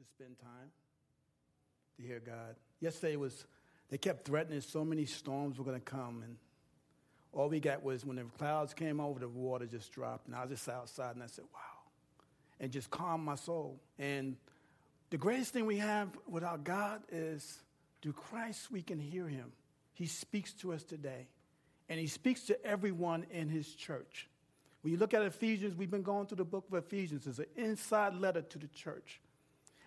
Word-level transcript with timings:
to 0.00 0.06
spend 0.06 0.38
time 0.38 0.70
to 1.98 2.02
hear 2.02 2.20
God. 2.20 2.56
Yesterday 2.80 3.16
was, 3.16 3.44
they 3.90 3.98
kept 3.98 4.24
threatening 4.24 4.62
so 4.62 4.82
many 4.82 5.04
storms 5.04 5.58
were 5.58 5.64
going 5.64 5.78
to 5.78 5.84
come, 5.84 6.22
and 6.22 6.36
all 7.32 7.50
we 7.50 7.60
got 7.60 7.82
was 7.82 8.06
when 8.06 8.16
the 8.16 8.24
clouds 8.38 8.72
came 8.72 8.98
over, 8.98 9.20
the 9.20 9.28
water 9.28 9.66
just 9.66 9.92
dropped, 9.92 10.26
and 10.26 10.34
I 10.34 10.40
was 10.40 10.50
just 10.50 10.68
outside, 10.70 11.16
and 11.16 11.22
I 11.22 11.26
said, 11.26 11.44
wow, 11.52 11.60
and 12.60 12.72
just 12.72 12.90
calmed 12.90 13.24
my 13.24 13.34
soul. 13.34 13.78
And 13.98 14.36
the 15.10 15.18
greatest 15.18 15.52
thing 15.52 15.66
we 15.66 15.76
have 15.76 16.08
without 16.26 16.64
God 16.64 17.02
is 17.12 17.58
through 18.00 18.14
Christ 18.14 18.70
we 18.70 18.80
can 18.80 18.98
hear 18.98 19.28
him. 19.28 19.52
He 19.92 20.06
speaks 20.06 20.54
to 20.54 20.72
us 20.72 20.82
today, 20.82 21.26
and 21.90 22.00
he 22.00 22.06
speaks 22.06 22.44
to 22.44 22.64
everyone 22.64 23.26
in 23.30 23.50
his 23.50 23.74
church. 23.74 24.30
When 24.80 24.94
you 24.94 24.98
look 24.98 25.12
at 25.12 25.20
Ephesians, 25.20 25.76
we've 25.76 25.90
been 25.90 26.02
going 26.02 26.26
through 26.26 26.38
the 26.38 26.44
book 26.44 26.64
of 26.72 26.78
Ephesians. 26.78 27.26
It's 27.26 27.38
an 27.38 27.44
inside 27.54 28.14
letter 28.14 28.40
to 28.40 28.58
the 28.58 28.68
church. 28.68 29.20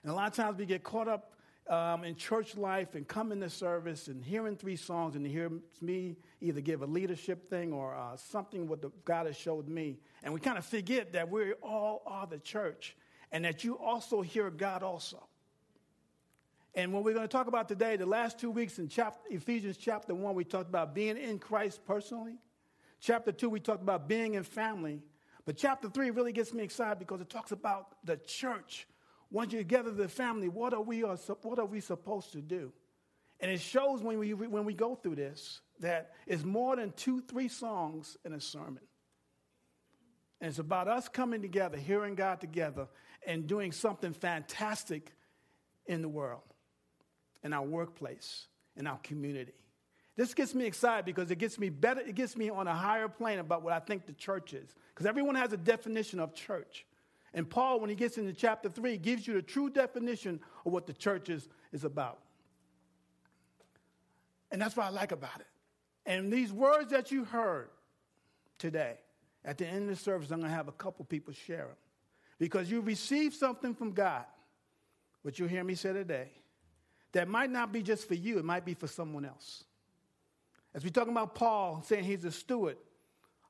And 0.03 0.11
a 0.11 0.15
lot 0.15 0.27
of 0.27 0.35
times 0.35 0.57
we 0.57 0.65
get 0.65 0.83
caught 0.83 1.07
up 1.07 1.33
um, 1.69 2.03
in 2.03 2.15
church 2.15 2.57
life 2.57 2.95
and 2.95 3.07
come 3.07 3.31
into 3.31 3.49
service 3.49 4.09
and 4.09 4.23
hearing 4.23 4.57
three 4.57 4.75
songs 4.75 5.15
and 5.15 5.25
hear 5.25 5.49
me 5.81 6.17
either 6.41 6.59
give 6.59 6.81
a 6.81 6.85
leadership 6.85 7.49
thing 7.49 7.71
or 7.71 7.95
uh, 7.95 8.17
something 8.17 8.67
what 8.67 8.81
the, 8.81 8.91
God 9.05 9.27
has 9.27 9.37
showed 9.37 9.69
me. 9.69 9.97
And 10.23 10.33
we 10.33 10.41
kind 10.41 10.57
of 10.57 10.65
forget 10.65 11.13
that 11.13 11.29
we 11.29 11.53
all 11.63 12.03
are 12.05 12.27
the 12.27 12.39
church 12.39 12.97
and 13.31 13.45
that 13.45 13.63
you 13.63 13.77
also 13.77 14.21
hear 14.21 14.49
God 14.49 14.83
also. 14.83 15.23
And 16.75 16.91
what 16.91 17.03
we're 17.03 17.13
going 17.13 17.27
to 17.27 17.31
talk 17.31 17.47
about 17.47 17.67
today, 17.67 17.95
the 17.97 18.05
last 18.05 18.39
two 18.39 18.49
weeks 18.49 18.79
in 18.79 18.89
chapter, 18.89 19.21
Ephesians 19.29 19.77
chapter 19.77 20.13
1, 20.13 20.35
we 20.35 20.43
talked 20.43 20.69
about 20.69 20.93
being 20.93 21.17
in 21.17 21.39
Christ 21.39 21.85
personally. 21.85 22.35
Chapter 22.99 23.31
2, 23.31 23.49
we 23.49 23.59
talked 23.59 23.81
about 23.81 24.07
being 24.07 24.33
in 24.33 24.43
family. 24.43 25.01
But 25.45 25.55
chapter 25.55 25.87
3 25.87 26.09
really 26.09 26.31
gets 26.31 26.51
me 26.51 26.63
excited 26.63 26.99
because 26.99 27.21
it 27.21 27.29
talks 27.29 27.51
about 27.51 27.95
the 28.03 28.17
church 28.17 28.87
once 29.33 29.51
you 29.51 29.63
gather 29.63 29.89
the 29.89 30.07
family, 30.07 30.47
what 30.47 30.75
are, 30.75 30.81
we, 30.81 31.03
are, 31.03 31.17
what 31.41 31.57
are 31.57 31.65
we 31.65 31.79
supposed 31.79 32.31
to 32.33 32.39
do? 32.39 32.71
And 33.39 33.51
it 33.51 33.59
shows 33.59 34.03
when 34.03 34.19
we, 34.19 34.33
when 34.33 34.63
we 34.63 34.75
go 34.75 34.95
through 34.95 35.15
this 35.15 35.59
that 35.79 36.11
it's 36.27 36.43
more 36.43 36.75
than 36.75 36.93
two, 36.95 37.19
three 37.19 37.47
songs 37.47 38.15
in 38.23 38.33
a 38.33 38.39
sermon. 38.39 38.83
And 40.39 40.49
it's 40.49 40.59
about 40.59 40.87
us 40.87 41.09
coming 41.09 41.41
together, 41.41 41.77
hearing 41.77 42.13
God 42.13 42.41
together, 42.41 42.87
and 43.25 43.47
doing 43.47 43.71
something 43.71 44.13
fantastic 44.13 45.11
in 45.87 46.03
the 46.03 46.09
world, 46.09 46.43
in 47.43 47.53
our 47.53 47.65
workplace, 47.65 48.45
in 48.77 48.85
our 48.85 48.99
community. 48.99 49.53
This 50.15 50.35
gets 50.35 50.53
me 50.53 50.65
excited 50.65 51.05
because 51.05 51.31
it 51.31 51.39
gets 51.39 51.57
me 51.57 51.69
better, 51.69 52.01
it 52.01 52.13
gets 52.13 52.37
me 52.37 52.51
on 52.51 52.67
a 52.67 52.75
higher 52.75 53.07
plane 53.07 53.39
about 53.39 53.63
what 53.63 53.73
I 53.73 53.79
think 53.79 54.05
the 54.05 54.13
church 54.13 54.53
is. 54.53 54.75
Because 54.93 55.07
everyone 55.07 55.33
has 55.35 55.53
a 55.53 55.57
definition 55.57 56.19
of 56.19 56.35
church. 56.35 56.85
And 57.33 57.49
Paul, 57.49 57.79
when 57.79 57.89
he 57.89 57.95
gets 57.95 58.17
into 58.17 58.33
chapter 58.33 58.69
3, 58.69 58.97
gives 58.97 59.27
you 59.27 59.33
the 59.33 59.41
true 59.41 59.69
definition 59.69 60.39
of 60.65 60.71
what 60.71 60.85
the 60.85 60.93
church 60.93 61.29
is, 61.29 61.49
is 61.71 61.83
about. 61.83 62.19
And 64.51 64.61
that's 64.61 64.77
what 64.77 64.85
I 64.85 64.89
like 64.89 65.11
about 65.11 65.39
it. 65.39 65.47
And 66.05 66.31
these 66.31 66.53
words 66.53 66.91
that 66.91 67.11
you 67.11 67.23
heard 67.23 67.69
today, 68.59 68.97
at 69.43 69.57
the 69.57 69.65
end 69.65 69.83
of 69.83 69.89
the 69.89 69.95
service, 69.95 70.29
I'm 70.29 70.39
going 70.39 70.51
to 70.51 70.55
have 70.55 70.67
a 70.67 70.73
couple 70.73 71.05
people 71.05 71.33
share 71.33 71.65
them. 71.65 71.77
Because 72.37 72.69
you 72.69 72.81
received 72.81 73.35
something 73.35 73.73
from 73.73 73.93
God, 73.93 74.25
what 75.23 75.39
you 75.39 75.45
hear 75.45 75.63
me 75.63 75.75
say 75.75 75.93
today, 75.93 76.29
that 77.13 77.27
might 77.27 77.49
not 77.49 77.71
be 77.71 77.81
just 77.81 78.07
for 78.07 78.15
you, 78.15 78.37
it 78.37 78.45
might 78.45 78.65
be 78.65 78.73
for 78.73 78.87
someone 78.87 79.25
else. 79.25 79.63
As 80.75 80.83
we're 80.83 80.89
talking 80.89 81.13
about 81.13 81.35
Paul 81.35 81.83
saying 81.85 82.03
he's 82.03 82.25
a 82.25 82.31
steward 82.31 82.77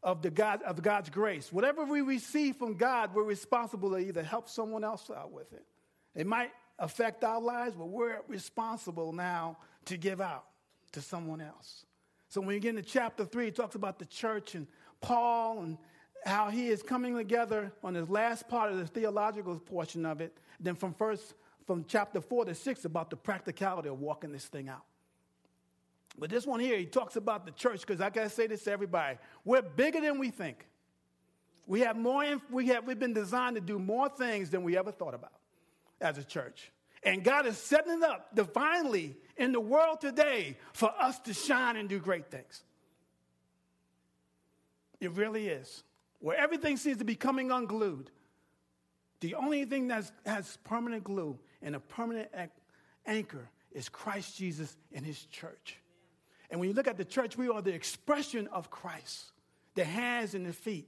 of, 0.03 0.21
the 0.21 0.29
God, 0.29 0.61
of 0.63 0.81
God's 0.81 1.09
grace. 1.09 1.51
Whatever 1.51 1.85
we 1.85 2.01
receive 2.01 2.57
from 2.57 2.75
God, 2.75 3.15
we're 3.15 3.23
responsible 3.23 3.91
to 3.91 3.97
either 3.97 4.21
help 4.21 4.49
someone 4.49 4.83
else 4.83 5.09
out 5.09 5.31
with 5.31 5.51
it. 5.53 5.65
It 6.13 6.27
might 6.27 6.51
affect 6.77 7.23
our 7.23 7.41
lives, 7.41 7.75
but 7.75 7.87
we're 7.87 8.19
responsible 8.27 9.13
now 9.13 9.57
to 9.85 9.97
give 9.97 10.19
out 10.19 10.45
to 10.91 11.01
someone 11.01 11.41
else. 11.41 11.85
So 12.27 12.41
when 12.41 12.55
you 12.55 12.59
get 12.59 12.69
into 12.69 12.83
chapter 12.83 13.25
3, 13.25 13.47
it 13.47 13.55
talks 13.55 13.75
about 13.75 13.99
the 13.99 14.05
church 14.05 14.55
and 14.55 14.67
Paul 15.01 15.61
and 15.61 15.77
how 16.25 16.49
he 16.49 16.67
is 16.67 16.83
coming 16.83 17.15
together 17.15 17.71
on 17.83 17.95
his 17.95 18.09
last 18.09 18.47
part 18.47 18.71
of 18.71 18.77
the 18.77 18.87
theological 18.87 19.57
portion 19.59 20.05
of 20.05 20.21
it. 20.21 20.37
Then 20.59 20.75
from 20.75 20.93
first 20.93 21.33
from 21.65 21.85
chapter 21.87 22.19
4 22.19 22.45
to 22.45 22.55
6 22.55 22.85
about 22.85 23.09
the 23.09 23.15
practicality 23.15 23.89
of 23.89 23.99
walking 23.99 24.31
this 24.31 24.45
thing 24.45 24.67
out. 24.67 24.83
But 26.17 26.29
this 26.29 26.45
one 26.45 26.59
here, 26.59 26.77
he 26.77 26.85
talks 26.85 27.15
about 27.15 27.45
the 27.45 27.51
church 27.51 27.81
because 27.81 27.99
I 27.99 28.09
got 28.09 28.23
to 28.23 28.29
say 28.29 28.47
this 28.47 28.63
to 28.65 28.71
everybody. 28.71 29.17
We're 29.43 29.61
bigger 29.61 29.99
than 29.99 30.19
we 30.19 30.29
think. 30.29 30.67
We 31.65 31.81
have 31.81 31.97
more, 31.97 32.23
we 32.51 32.67
have, 32.67 32.85
we've 32.85 32.99
been 32.99 33.13
designed 33.13 33.55
to 33.55 33.61
do 33.61 33.79
more 33.79 34.09
things 34.09 34.49
than 34.49 34.63
we 34.63 34.77
ever 34.77 34.91
thought 34.91 35.13
about 35.13 35.33
as 36.01 36.17
a 36.17 36.23
church. 36.23 36.71
And 37.03 37.23
God 37.23 37.45
is 37.45 37.57
setting 37.57 37.93
it 37.93 38.03
up 38.03 38.35
divinely 38.35 39.15
in 39.37 39.51
the 39.51 39.59
world 39.59 40.01
today 40.01 40.57
for 40.73 40.91
us 40.99 41.19
to 41.21 41.33
shine 41.33 41.75
and 41.75 41.89
do 41.89 41.99
great 41.99 42.29
things. 42.29 42.63
It 44.99 45.11
really 45.11 45.47
is. 45.47 45.83
Where 46.19 46.37
everything 46.37 46.77
seems 46.77 46.97
to 46.97 47.05
be 47.05 47.15
coming 47.15 47.51
unglued, 47.51 48.09
the 49.19 49.35
only 49.35 49.65
thing 49.65 49.87
that 49.89 50.09
has 50.25 50.57
permanent 50.63 51.03
glue 51.03 51.37
and 51.61 51.75
a 51.75 51.79
permanent 51.79 52.29
anchor 53.05 53.49
is 53.71 53.89
Christ 53.89 54.37
Jesus 54.37 54.77
and 54.93 55.05
his 55.05 55.25
church. 55.25 55.77
And 56.53 56.59
when 56.59 56.69
you 56.69 56.75
look 56.75 56.87
at 56.87 56.97
the 56.97 57.03
church, 57.03 57.35
we 57.35 57.49
are 57.49 57.63
the 57.63 57.73
expression 57.73 58.47
of 58.49 58.69
Christ, 58.69 59.31
the 59.73 59.83
hands 59.83 60.35
and 60.35 60.45
the 60.45 60.53
feet. 60.53 60.87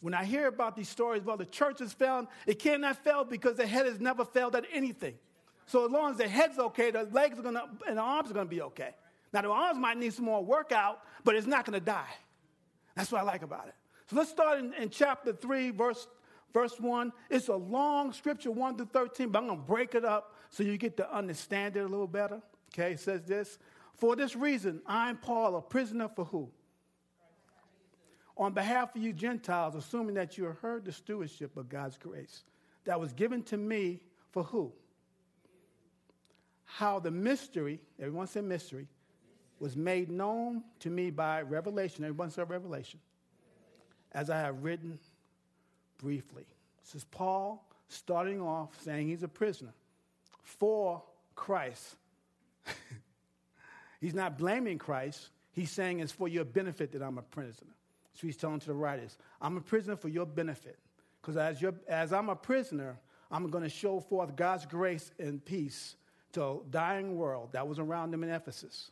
When 0.00 0.14
I 0.14 0.24
hear 0.24 0.46
about 0.46 0.74
these 0.74 0.88
stories 0.88 1.20
about 1.20 1.36
the 1.36 1.44
church 1.44 1.80
has 1.80 1.92
failed, 1.92 2.28
it 2.46 2.58
cannot 2.58 2.96
fail 3.04 3.22
because 3.22 3.58
the 3.58 3.66
head 3.66 3.84
has 3.84 4.00
never 4.00 4.24
failed 4.24 4.56
at 4.56 4.64
anything. 4.72 5.18
So 5.66 5.84
as 5.84 5.90
long 5.90 6.12
as 6.12 6.16
the 6.16 6.26
head's 6.26 6.58
okay, 6.58 6.90
the 6.90 7.02
legs 7.12 7.38
are 7.38 7.42
gonna 7.42 7.64
and 7.86 7.98
the 7.98 8.00
arms 8.00 8.30
are 8.30 8.34
gonna 8.34 8.46
be 8.46 8.62
okay. 8.62 8.94
Now 9.34 9.42
the 9.42 9.50
arms 9.50 9.78
might 9.78 9.98
need 9.98 10.14
some 10.14 10.24
more 10.24 10.42
workout, 10.42 11.00
but 11.24 11.34
it's 11.34 11.46
not 11.46 11.66
gonna 11.66 11.78
die. 11.78 12.14
That's 12.96 13.12
what 13.12 13.20
I 13.20 13.24
like 13.24 13.42
about 13.42 13.68
it. 13.68 13.74
So 14.06 14.16
let's 14.16 14.30
start 14.30 14.60
in, 14.60 14.72
in 14.72 14.88
chapter 14.88 15.34
3, 15.34 15.72
verse, 15.72 16.08
verse 16.54 16.80
1. 16.80 17.12
It's 17.28 17.48
a 17.48 17.54
long 17.54 18.14
scripture, 18.14 18.50
1 18.50 18.78
to 18.78 18.86
13, 18.86 19.28
but 19.28 19.40
I'm 19.40 19.48
gonna 19.48 19.60
break 19.60 19.94
it 19.94 20.06
up 20.06 20.34
so 20.48 20.62
you 20.62 20.78
get 20.78 20.96
to 20.96 21.14
understand 21.14 21.76
it 21.76 21.80
a 21.80 21.86
little 21.86 22.06
better. 22.06 22.40
Okay, 22.72 22.92
it 22.92 23.00
says 23.00 23.22
this 23.24 23.58
for 23.94 24.16
this 24.16 24.34
reason, 24.34 24.80
I'm 24.86 25.16
Paul, 25.16 25.56
a 25.56 25.62
prisoner 25.62 26.08
for 26.08 26.24
who? 26.24 26.50
On 28.36 28.52
behalf 28.52 28.96
of 28.96 29.02
you 29.02 29.12
Gentiles, 29.12 29.74
assuming 29.74 30.14
that 30.14 30.38
you 30.38 30.44
have 30.44 30.58
heard 30.58 30.84
the 30.84 30.92
stewardship 30.92 31.56
of 31.56 31.68
God's 31.68 31.98
grace 31.98 32.44
that 32.84 32.98
was 32.98 33.12
given 33.12 33.42
to 33.44 33.56
me 33.56 34.00
for 34.30 34.42
who? 34.44 34.72
How 36.64 36.98
the 36.98 37.10
mystery, 37.10 37.80
everyone 38.00 38.26
said 38.26 38.44
mystery, 38.44 38.88
was 39.58 39.76
made 39.76 40.10
known 40.10 40.64
to 40.80 40.90
me 40.90 41.10
by 41.10 41.42
revelation. 41.42 42.04
Everyone 42.04 42.30
said 42.30 42.50
revelation. 42.50 42.98
As 44.10 44.30
I 44.30 44.40
have 44.40 44.64
written 44.64 44.98
briefly. 45.98 46.46
This 46.82 46.96
is 46.96 47.04
Paul 47.04 47.64
starting 47.88 48.40
off 48.40 48.70
saying 48.82 49.08
he's 49.08 49.22
a 49.22 49.28
prisoner 49.28 49.72
for 50.42 51.02
Christ. 51.34 51.96
He's 54.02 54.14
not 54.14 54.36
blaming 54.36 54.78
Christ. 54.78 55.30
He's 55.52 55.70
saying 55.70 56.00
it's 56.00 56.10
for 56.10 56.26
your 56.26 56.44
benefit 56.44 56.90
that 56.90 57.02
I'm 57.02 57.18
a 57.18 57.22
prisoner. 57.22 57.70
So 58.14 58.26
he's 58.26 58.36
telling 58.36 58.58
to 58.58 58.66
the 58.66 58.74
writers, 58.74 59.16
I'm 59.40 59.56
a 59.56 59.60
prisoner 59.60 59.94
for 59.94 60.08
your 60.08 60.26
benefit. 60.26 60.76
Because 61.20 61.36
as, 61.36 61.64
as 61.86 62.12
I'm 62.12 62.28
a 62.28 62.34
prisoner, 62.34 62.98
I'm 63.30 63.48
going 63.48 63.62
to 63.62 63.70
show 63.70 64.00
forth 64.00 64.34
God's 64.34 64.66
grace 64.66 65.12
and 65.20 65.42
peace 65.42 65.94
to 66.32 66.44
a 66.44 66.58
dying 66.68 67.16
world 67.16 67.50
that 67.52 67.68
was 67.68 67.78
around 67.78 68.10
them 68.10 68.24
in 68.24 68.30
Ephesus. 68.30 68.90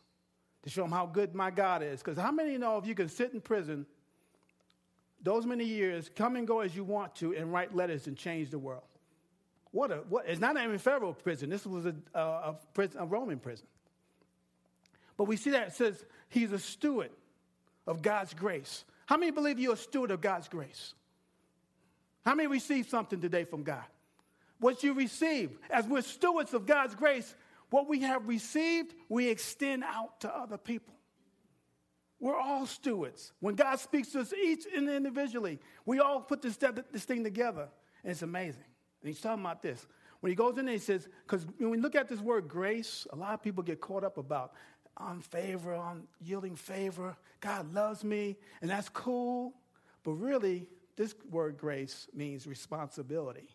To 0.63 0.69
show 0.69 0.83
them 0.83 0.91
how 0.91 1.07
good 1.07 1.35
my 1.35 1.51
God 1.51 1.83
is. 1.83 2.01
Because 2.01 2.17
how 2.17 2.31
many 2.31 2.57
know 2.57 2.77
if 2.77 2.87
you 2.87 2.95
can 2.95 3.09
sit 3.09 3.33
in 3.33 3.41
prison 3.41 3.85
those 5.21 5.45
many 5.45 5.65
years, 5.65 6.09
come 6.15 6.37
and 6.37 6.47
go 6.47 6.61
as 6.61 6.73
you 6.73 6.85
want 6.85 7.15
to, 7.15 7.35
and 7.35 7.51
write 7.51 7.75
letters 7.75 8.07
and 8.07 8.15
change 8.15 8.49
the 8.49 8.59
world? 8.59 8.83
What 9.71 9.91
a, 9.91 9.95
what, 10.07 10.25
it's 10.25 10.39
not 10.39 10.55
even 10.55 10.77
federal 10.77 11.13
prison. 11.13 11.49
This 11.49 11.65
was 11.65 11.85
a, 11.85 11.95
a, 12.13 12.19
a, 12.19 12.55
prison, 12.73 13.01
a 13.01 13.05
Roman 13.05 13.39
prison. 13.39 13.67
But 15.21 15.27
we 15.27 15.37
see 15.37 15.51
that 15.51 15.67
it 15.67 15.73
says 15.73 16.03
he's 16.29 16.51
a 16.51 16.57
steward 16.57 17.11
of 17.85 18.01
God's 18.01 18.33
grace. 18.33 18.85
How 19.05 19.17
many 19.17 19.31
believe 19.31 19.59
you're 19.59 19.75
a 19.75 19.77
steward 19.77 20.09
of 20.09 20.19
God's 20.19 20.47
grace? 20.47 20.95
How 22.25 22.33
many 22.33 22.47
receive 22.47 22.89
something 22.89 23.21
today 23.21 23.43
from 23.43 23.61
God? 23.61 23.83
What 24.59 24.83
you 24.83 24.93
receive, 24.93 25.51
as 25.69 25.85
we're 25.85 26.01
stewards 26.01 26.55
of 26.55 26.65
God's 26.65 26.95
grace, 26.95 27.35
what 27.69 27.87
we 27.87 27.99
have 27.99 28.27
received, 28.27 28.95
we 29.09 29.27
extend 29.27 29.83
out 29.83 30.21
to 30.21 30.35
other 30.35 30.57
people. 30.57 30.95
We're 32.19 32.35
all 32.35 32.65
stewards. 32.65 33.31
When 33.41 33.53
God 33.53 33.79
speaks 33.79 34.07
to 34.13 34.21
us 34.21 34.33
each 34.33 34.65
individually, 34.65 35.59
we 35.85 35.99
all 35.99 36.21
put 36.21 36.41
this, 36.41 36.57
this 36.57 37.03
thing 37.03 37.23
together, 37.23 37.67
and 38.03 38.09
it's 38.09 38.23
amazing. 38.23 38.63
And 39.03 39.07
he's 39.07 39.21
talking 39.21 39.45
about 39.45 39.61
this. 39.61 39.85
When 40.21 40.29
he 40.31 40.35
goes 40.35 40.57
in 40.59 40.65
there, 40.65 40.73
he 40.73 40.79
says, 40.79 41.07
because 41.27 41.45
when 41.57 41.71
we 41.71 41.77
look 41.79 41.95
at 41.95 42.07
this 42.07 42.19
word 42.19 42.47
grace, 42.47 43.07
a 43.11 43.15
lot 43.15 43.33
of 43.33 43.41
people 43.41 43.63
get 43.63 43.81
caught 43.81 44.03
up 44.03 44.17
about 44.17 44.53
on 44.97 45.21
favor, 45.21 45.73
on 45.73 46.03
yielding 46.23 46.55
favor. 46.55 47.15
God 47.39 47.73
loves 47.73 48.03
me, 48.03 48.37
and 48.61 48.69
that's 48.69 48.89
cool. 48.89 49.53
But 50.03 50.13
really, 50.13 50.67
this 50.95 51.15
word 51.29 51.57
grace 51.57 52.07
means 52.13 52.45
responsibility. 52.45 53.49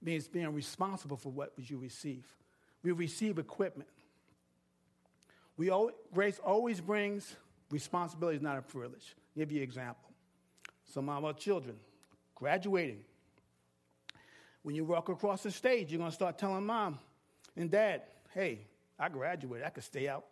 It 0.00 0.04
means 0.04 0.28
being 0.28 0.52
responsible 0.52 1.16
for 1.16 1.30
what 1.30 1.52
you 1.56 1.78
receive. 1.78 2.26
We 2.82 2.92
receive 2.92 3.38
equipment. 3.38 3.88
We 5.56 5.70
always, 5.70 5.94
grace 6.14 6.38
always 6.38 6.80
brings 6.80 7.34
responsibility, 7.70 8.38
not 8.38 8.58
a 8.58 8.62
privilege. 8.62 9.14
I'll 9.36 9.40
give 9.40 9.50
you 9.50 9.58
an 9.58 9.64
example. 9.64 10.10
Some 10.84 11.08
of 11.08 11.24
our 11.24 11.32
children 11.32 11.76
graduating. 12.34 13.00
When 14.62 14.74
you 14.74 14.84
walk 14.84 15.08
across 15.08 15.42
the 15.42 15.50
stage, 15.50 15.90
you're 15.90 15.98
going 15.98 16.10
to 16.10 16.14
start 16.14 16.38
telling 16.38 16.64
mom 16.64 16.98
and 17.56 17.70
dad, 17.70 18.02
hey, 18.32 18.60
I 18.98 19.08
graduated. 19.08 19.66
I 19.66 19.70
could 19.70 19.84
stay 19.84 20.08
out 20.08 20.24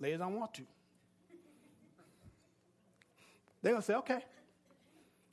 late 0.00 0.14
as 0.14 0.20
I 0.20 0.26
want 0.26 0.54
to. 0.54 0.62
They're 3.62 3.72
going 3.72 3.80
to 3.80 3.86
say, 3.86 3.94
okay, 3.94 4.20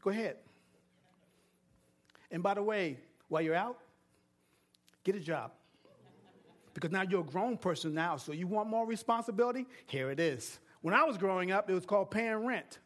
go 0.02 0.10
ahead. 0.10 0.38
And 2.32 2.42
by 2.42 2.54
the 2.54 2.64
way, 2.64 2.98
while 3.28 3.42
you're 3.42 3.56
out, 3.56 3.78
get 5.04 5.16
a 5.16 5.20
job. 5.20 5.52
Because 6.74 6.92
now 6.92 7.02
you're 7.02 7.22
a 7.22 7.26
grown 7.26 7.58
person 7.58 7.94
now, 7.94 8.16
so 8.16 8.32
you 8.32 8.48
want 8.48 8.70
more 8.70 8.86
responsibility? 8.86 9.66
Here 9.88 10.10
it 10.12 10.20
is. 10.20 10.60
When 10.82 10.94
I 10.94 11.04
was 11.04 11.18
growing 11.18 11.52
up, 11.52 11.70
it 11.70 11.74
was 11.74 11.86
called 11.86 12.10
paying 12.12 12.46
rent. 12.46 12.80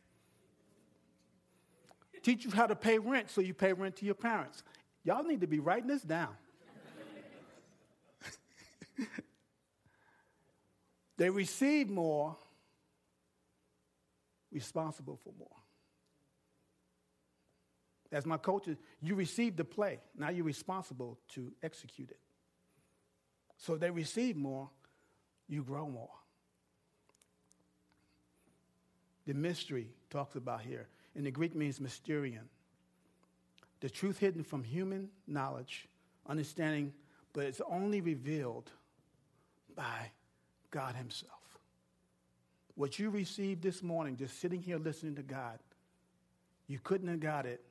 Teach 2.23 2.43
you 2.43 2.49
how 2.49 2.65
to 2.65 2.75
pay 2.75 2.97
rent 2.97 3.29
so 3.29 3.41
you 3.41 3.53
pay 3.53 3.71
rent 3.71 3.97
to 3.97 4.05
your 4.05 4.15
parents. 4.15 4.63
Y'all 5.03 5.23
need 5.23 5.41
to 5.41 5.47
be 5.47 5.59
writing 5.59 5.87
this 5.87 6.01
down. 6.01 6.29
they 11.17 11.29
receive 11.29 11.89
more, 11.89 12.35
responsible 14.51 15.19
for 15.23 15.33
more. 15.37 15.47
As 18.11 18.25
my 18.25 18.37
coach, 18.37 18.67
you 19.01 19.15
receive 19.15 19.55
the 19.57 19.65
play. 19.65 19.99
Now 20.17 20.29
you're 20.29 20.45
responsible 20.45 21.17
to 21.29 21.51
execute 21.63 22.11
it. 22.11 22.19
So 23.57 23.75
they 23.75 23.89
receive 23.89 24.35
more, 24.35 24.69
you 25.47 25.63
grow 25.63 25.87
more. 25.87 26.11
The 29.25 29.33
mystery 29.33 29.89
talks 30.09 30.35
about 30.35 30.61
here. 30.61 30.87
In 31.15 31.23
the 31.23 31.31
Greek 31.31 31.55
means 31.55 31.79
mysterion. 31.79 32.47
The 33.79 33.89
truth 33.89 34.19
hidden 34.19 34.43
from 34.43 34.63
human 34.63 35.09
knowledge, 35.27 35.87
understanding, 36.27 36.93
but 37.33 37.45
it's 37.45 37.61
only 37.69 38.01
revealed 38.01 38.71
by 39.75 40.11
God 40.75 40.93
Himself. 40.95 41.31
What 42.75 42.99
you 42.99 43.09
received 43.09 43.63
this 43.63 43.81
morning, 43.81 44.17
just 44.17 44.41
sitting 44.41 44.61
here 44.61 44.77
listening 44.77 45.15
to 45.15 45.23
God, 45.23 45.57
you 46.67 46.79
couldn't 46.83 47.07
have 47.07 47.21
got 47.21 47.45
it 47.45 47.63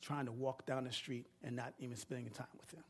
trying 0.00 0.26
to 0.26 0.32
walk 0.32 0.64
down 0.66 0.84
the 0.84 0.92
street 0.92 1.26
and 1.42 1.56
not 1.56 1.74
even 1.80 1.96
spending 1.96 2.30
time 2.30 2.46
with 2.60 2.70
Him. 2.70 2.84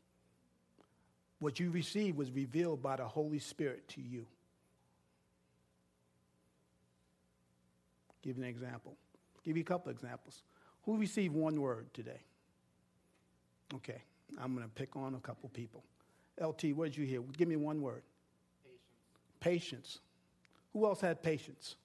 What 1.38 1.59
you 1.59 1.70
received 1.70 2.19
was 2.19 2.31
revealed 2.31 2.82
by 2.82 2.97
the 2.97 3.06
Holy 3.06 3.38
Spirit 3.38 3.88
to 3.88 4.03
you. 4.03 4.26
Give 8.23 8.37
you 8.37 8.43
an 8.43 8.50
example. 8.50 8.97
Give 9.44 9.56
you 9.56 9.62
a 9.62 9.64
couple 9.64 9.91
examples. 9.91 10.43
Who 10.85 10.99
received 10.99 11.35
one 11.35 11.59
word 11.59 11.87
today? 11.94 12.21
Okay, 13.76 14.03
I'm 14.38 14.55
going 14.55 14.67
to 14.67 14.75
pick 14.75 14.94
on 14.94 15.14
a 15.14 15.21
couple 15.21 15.49
people. 15.49 15.85
LT, 16.38 16.76
what 16.76 16.85
did 16.85 16.99
you 16.99 17.06
hear? 17.06 17.23
Give 17.38 17.49
me 17.49 17.56
one 17.56 17.81
word. 17.81 18.03
Patience. 19.40 20.00
Who 20.73 20.87
else 20.87 21.00
had 21.00 21.23
patience? 21.23 21.76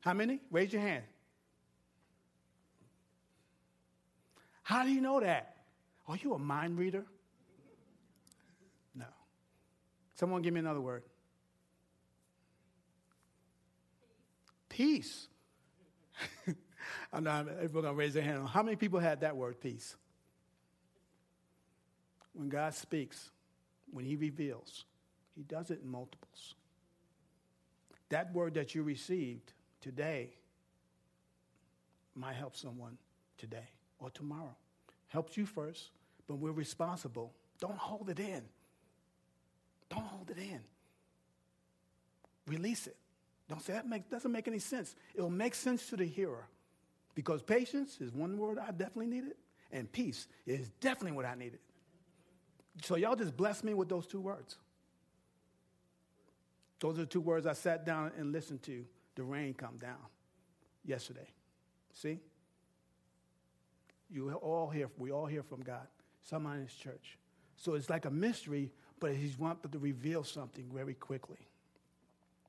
How 0.00 0.14
many? 0.14 0.40
Raise 0.50 0.72
your 0.72 0.82
hand. 0.82 1.04
How 4.62 4.84
do 4.84 4.90
you 4.90 5.00
know 5.00 5.20
that? 5.20 5.56
Are 6.06 6.16
you 6.16 6.34
a 6.34 6.38
mind 6.38 6.78
reader? 6.78 7.04
No. 8.94 9.06
Someone 10.14 10.42
give 10.42 10.52
me 10.52 10.60
another 10.60 10.80
word. 10.80 11.04
Peace. 14.68 15.28
I'm 17.12 17.26
everyone's 17.26 17.72
to 17.72 17.94
raise 17.94 18.14
their 18.14 18.22
hand. 18.22 18.46
How 18.48 18.62
many 18.62 18.76
people 18.76 19.00
had 19.00 19.22
that 19.22 19.36
word, 19.36 19.60
peace? 19.60 19.96
When 22.34 22.48
God 22.48 22.74
speaks, 22.74 23.30
when 23.90 24.04
He 24.04 24.16
reveals, 24.16 24.84
He 25.38 25.44
does 25.44 25.70
it 25.70 25.82
in 25.84 25.88
multiples. 25.88 26.56
That 28.08 28.34
word 28.34 28.54
that 28.54 28.74
you 28.74 28.82
received 28.82 29.52
today 29.80 30.30
might 32.16 32.34
help 32.34 32.56
someone 32.56 32.98
today 33.36 33.68
or 34.00 34.10
tomorrow. 34.10 34.56
Helps 35.06 35.36
you 35.36 35.46
first, 35.46 35.90
but 36.26 36.38
we're 36.38 36.50
responsible. 36.50 37.32
Don't 37.60 37.78
hold 37.78 38.10
it 38.10 38.18
in. 38.18 38.42
Don't 39.88 40.06
hold 40.06 40.28
it 40.28 40.38
in. 40.38 40.58
Release 42.48 42.88
it. 42.88 42.96
Don't 43.48 43.62
say 43.62 43.74
that 43.74 43.88
make, 43.88 44.10
doesn't 44.10 44.32
make 44.32 44.48
any 44.48 44.58
sense. 44.58 44.96
It'll 45.14 45.30
make 45.30 45.54
sense 45.54 45.88
to 45.90 45.96
the 45.96 46.04
hearer. 46.04 46.48
Because 47.14 47.42
patience 47.42 48.00
is 48.00 48.12
one 48.12 48.38
word 48.38 48.58
I 48.58 48.72
definitely 48.72 49.06
needed, 49.06 49.34
and 49.70 49.90
peace 49.90 50.26
is 50.46 50.68
definitely 50.80 51.12
what 51.12 51.26
I 51.26 51.36
needed. 51.36 51.60
So 52.82 52.96
y'all 52.96 53.14
just 53.14 53.36
bless 53.36 53.62
me 53.62 53.72
with 53.72 53.88
those 53.88 54.08
two 54.08 54.20
words. 54.20 54.56
Those 56.80 56.96
are 56.96 57.02
the 57.02 57.06
two 57.06 57.20
words 57.20 57.46
I 57.46 57.54
sat 57.54 57.84
down 57.84 58.12
and 58.16 58.32
listened 58.32 58.62
to 58.64 58.84
the 59.16 59.22
rain 59.24 59.54
come 59.54 59.76
down 59.76 59.98
yesterday. 60.84 61.26
See? 61.92 62.20
You 64.10 64.32
all 64.32 64.70
hear, 64.70 64.88
we 64.96 65.10
all 65.10 65.26
hear 65.26 65.42
from 65.42 65.60
God, 65.62 65.86
someone 66.22 66.56
in 66.56 66.62
his 66.62 66.74
church. 66.74 67.18
So 67.56 67.74
it's 67.74 67.90
like 67.90 68.04
a 68.04 68.10
mystery, 68.10 68.70
but 69.00 69.12
he's 69.12 69.38
wanting 69.38 69.70
to 69.70 69.78
reveal 69.78 70.22
something 70.22 70.66
very 70.72 70.94
quickly. 70.94 71.48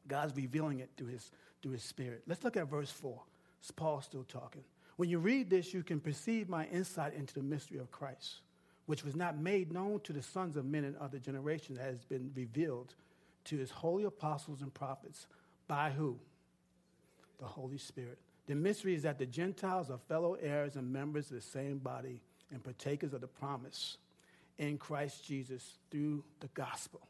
God's 0.08 0.36
revealing 0.36 0.80
it 0.80 0.90
through 0.96 1.08
his, 1.08 1.31
through 1.62 1.74
his 1.74 1.84
spirit. 1.84 2.24
Let's 2.28 2.44
look 2.44 2.56
at 2.56 2.70
verse 2.70 2.92
4. 2.92 3.20
It's 3.60 3.72
Paul 3.72 4.02
still 4.02 4.24
talking. 4.24 4.64
When 4.96 5.10
you 5.10 5.20
read 5.20 5.50
this, 5.50 5.74
you 5.74 5.84
can 5.84 6.00
perceive 6.00 6.50
my 6.50 6.66
insight 6.68 7.14
into 7.14 7.34
the 7.34 7.44
mystery 7.44 7.80
of 7.80 7.92
Christ, 7.92 8.42
which 8.86 9.04
was 9.04 9.16
not 9.16 9.38
made 9.38 9.72
known 9.72 10.00
to 10.02 10.14
the 10.14 10.22
sons 10.22 10.56
of 10.56 10.66
men 10.66 10.84
in 10.84 10.96
other 11.00 11.20
generations, 11.20 11.78
that 11.78 11.86
has 11.86 12.06
been 12.06 12.31
revealed 12.36 12.96
to 13.45 13.57
his 13.57 13.71
holy 13.71 14.03
apostles 14.03 14.62
and 14.62 14.74
prophets. 14.74 15.27
By 15.68 15.91
who? 15.91 16.19
The 17.39 17.45
Holy 17.45 17.77
Spirit. 17.77 18.19
The 18.47 18.56
mystery 18.56 18.95
is 18.95 19.03
that 19.03 19.19
the 19.19 19.25
Gentiles 19.25 19.89
are 19.89 19.97
fellow 19.97 20.33
heirs 20.33 20.75
and 20.75 20.91
members 20.91 21.30
of 21.30 21.36
the 21.36 21.41
same 21.41 21.77
body 21.77 22.21
and 22.51 22.63
partakers 22.63 23.13
of 23.13 23.21
the 23.21 23.28
promise 23.28 23.97
in 24.57 24.78
Christ 24.78 25.25
Jesus 25.25 25.78
through 25.92 26.23
the 26.40 26.49
gospel. 26.49 27.02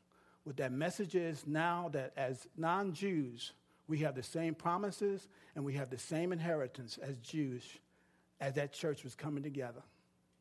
What 0.44 0.58
that 0.58 0.72
message 0.72 1.16
is 1.16 1.46
now 1.48 1.90
that 1.94 2.14
as 2.18 2.48
non 2.58 2.94
Jews, 2.94 3.54
we 3.88 4.00
have 4.00 4.16
the 4.16 4.24
same 4.24 4.54
promises 4.54 5.28
and 5.56 5.66
we 5.66 5.74
have 5.74 5.90
the 5.90 5.98
same 5.98 6.32
inheritance 6.32 6.98
as 7.02 7.18
Jews 7.18 7.64
as 8.40 8.54
that 8.54 8.72
church 8.72 9.04
was 9.04 9.16
coming 9.16 9.44
together. 9.44 9.82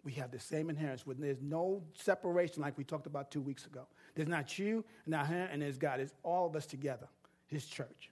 We 0.04 0.12
have 0.12 0.30
the 0.30 0.38
same 0.38 0.70
inheritance. 0.70 1.04
There's 1.18 1.42
no 1.42 1.82
separation 1.94 2.62
like 2.62 2.78
we 2.78 2.84
talked 2.84 3.06
about 3.06 3.30
two 3.30 3.40
weeks 3.40 3.66
ago. 3.66 3.86
There's 4.18 4.28
not 4.28 4.58
you, 4.58 4.84
not 5.06 5.28
him, 5.28 5.48
and 5.52 5.62
there's 5.62 5.78
God. 5.78 6.00
It's 6.00 6.12
all 6.25 6.46
of 6.46 6.56
us 6.56 6.66
together, 6.66 7.06
his 7.46 7.64
church. 7.64 8.10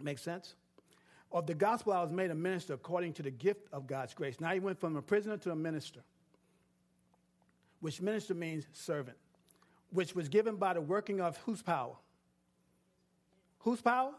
Make 0.00 0.18
sense? 0.18 0.54
Of 1.32 1.46
the 1.46 1.54
gospel, 1.54 1.92
I 1.92 2.02
was 2.02 2.12
made 2.12 2.30
a 2.30 2.34
minister 2.34 2.74
according 2.74 3.14
to 3.14 3.22
the 3.22 3.30
gift 3.30 3.66
of 3.72 3.86
God's 3.86 4.14
grace. 4.14 4.40
Now 4.40 4.50
he 4.50 4.60
went 4.60 4.78
from 4.78 4.94
a 4.94 5.02
prisoner 5.02 5.38
to 5.38 5.50
a 5.52 5.56
minister, 5.56 6.00
which 7.80 8.00
minister 8.00 8.34
means 8.34 8.66
servant 8.72 9.16
which 9.90 10.14
was 10.14 10.28
given 10.28 10.56
by 10.56 10.74
the 10.74 10.80
working 10.80 11.20
of 11.20 11.36
whose 11.38 11.62
power? 11.62 11.94
Whose 13.60 13.80
power? 13.80 14.12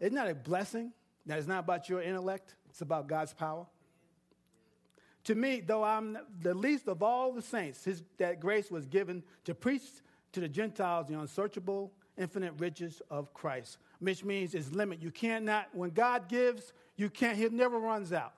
Isn't 0.00 0.14
that 0.14 0.28
a 0.28 0.34
blessing? 0.34 0.92
That 1.26 1.38
is 1.38 1.46
not 1.46 1.60
about 1.60 1.88
your 1.88 2.02
intellect, 2.02 2.56
it's 2.68 2.80
about 2.80 3.06
God's 3.06 3.32
power. 3.32 3.66
To 5.24 5.34
me, 5.34 5.60
though 5.60 5.84
I'm 5.84 6.18
the 6.40 6.54
least 6.54 6.88
of 6.88 7.02
all 7.02 7.32
the 7.32 7.42
saints, 7.42 7.84
his, 7.84 8.02
that 8.18 8.40
grace 8.40 8.70
was 8.70 8.86
given 8.86 9.22
to 9.44 9.54
preach 9.54 9.82
to 10.32 10.40
the 10.40 10.48
Gentiles 10.48 11.06
the 11.08 11.18
unsearchable, 11.18 11.92
infinite 12.18 12.54
riches 12.58 13.00
of 13.10 13.32
Christ, 13.32 13.78
which 14.00 14.24
means 14.24 14.54
it's 14.54 14.72
limit. 14.72 15.00
You 15.00 15.10
cannot, 15.10 15.68
when 15.72 15.90
God 15.90 16.28
gives, 16.28 16.72
you 16.96 17.08
can't, 17.08 17.36
he 17.36 17.48
never 17.48 17.78
runs 17.78 18.12
out. 18.12 18.34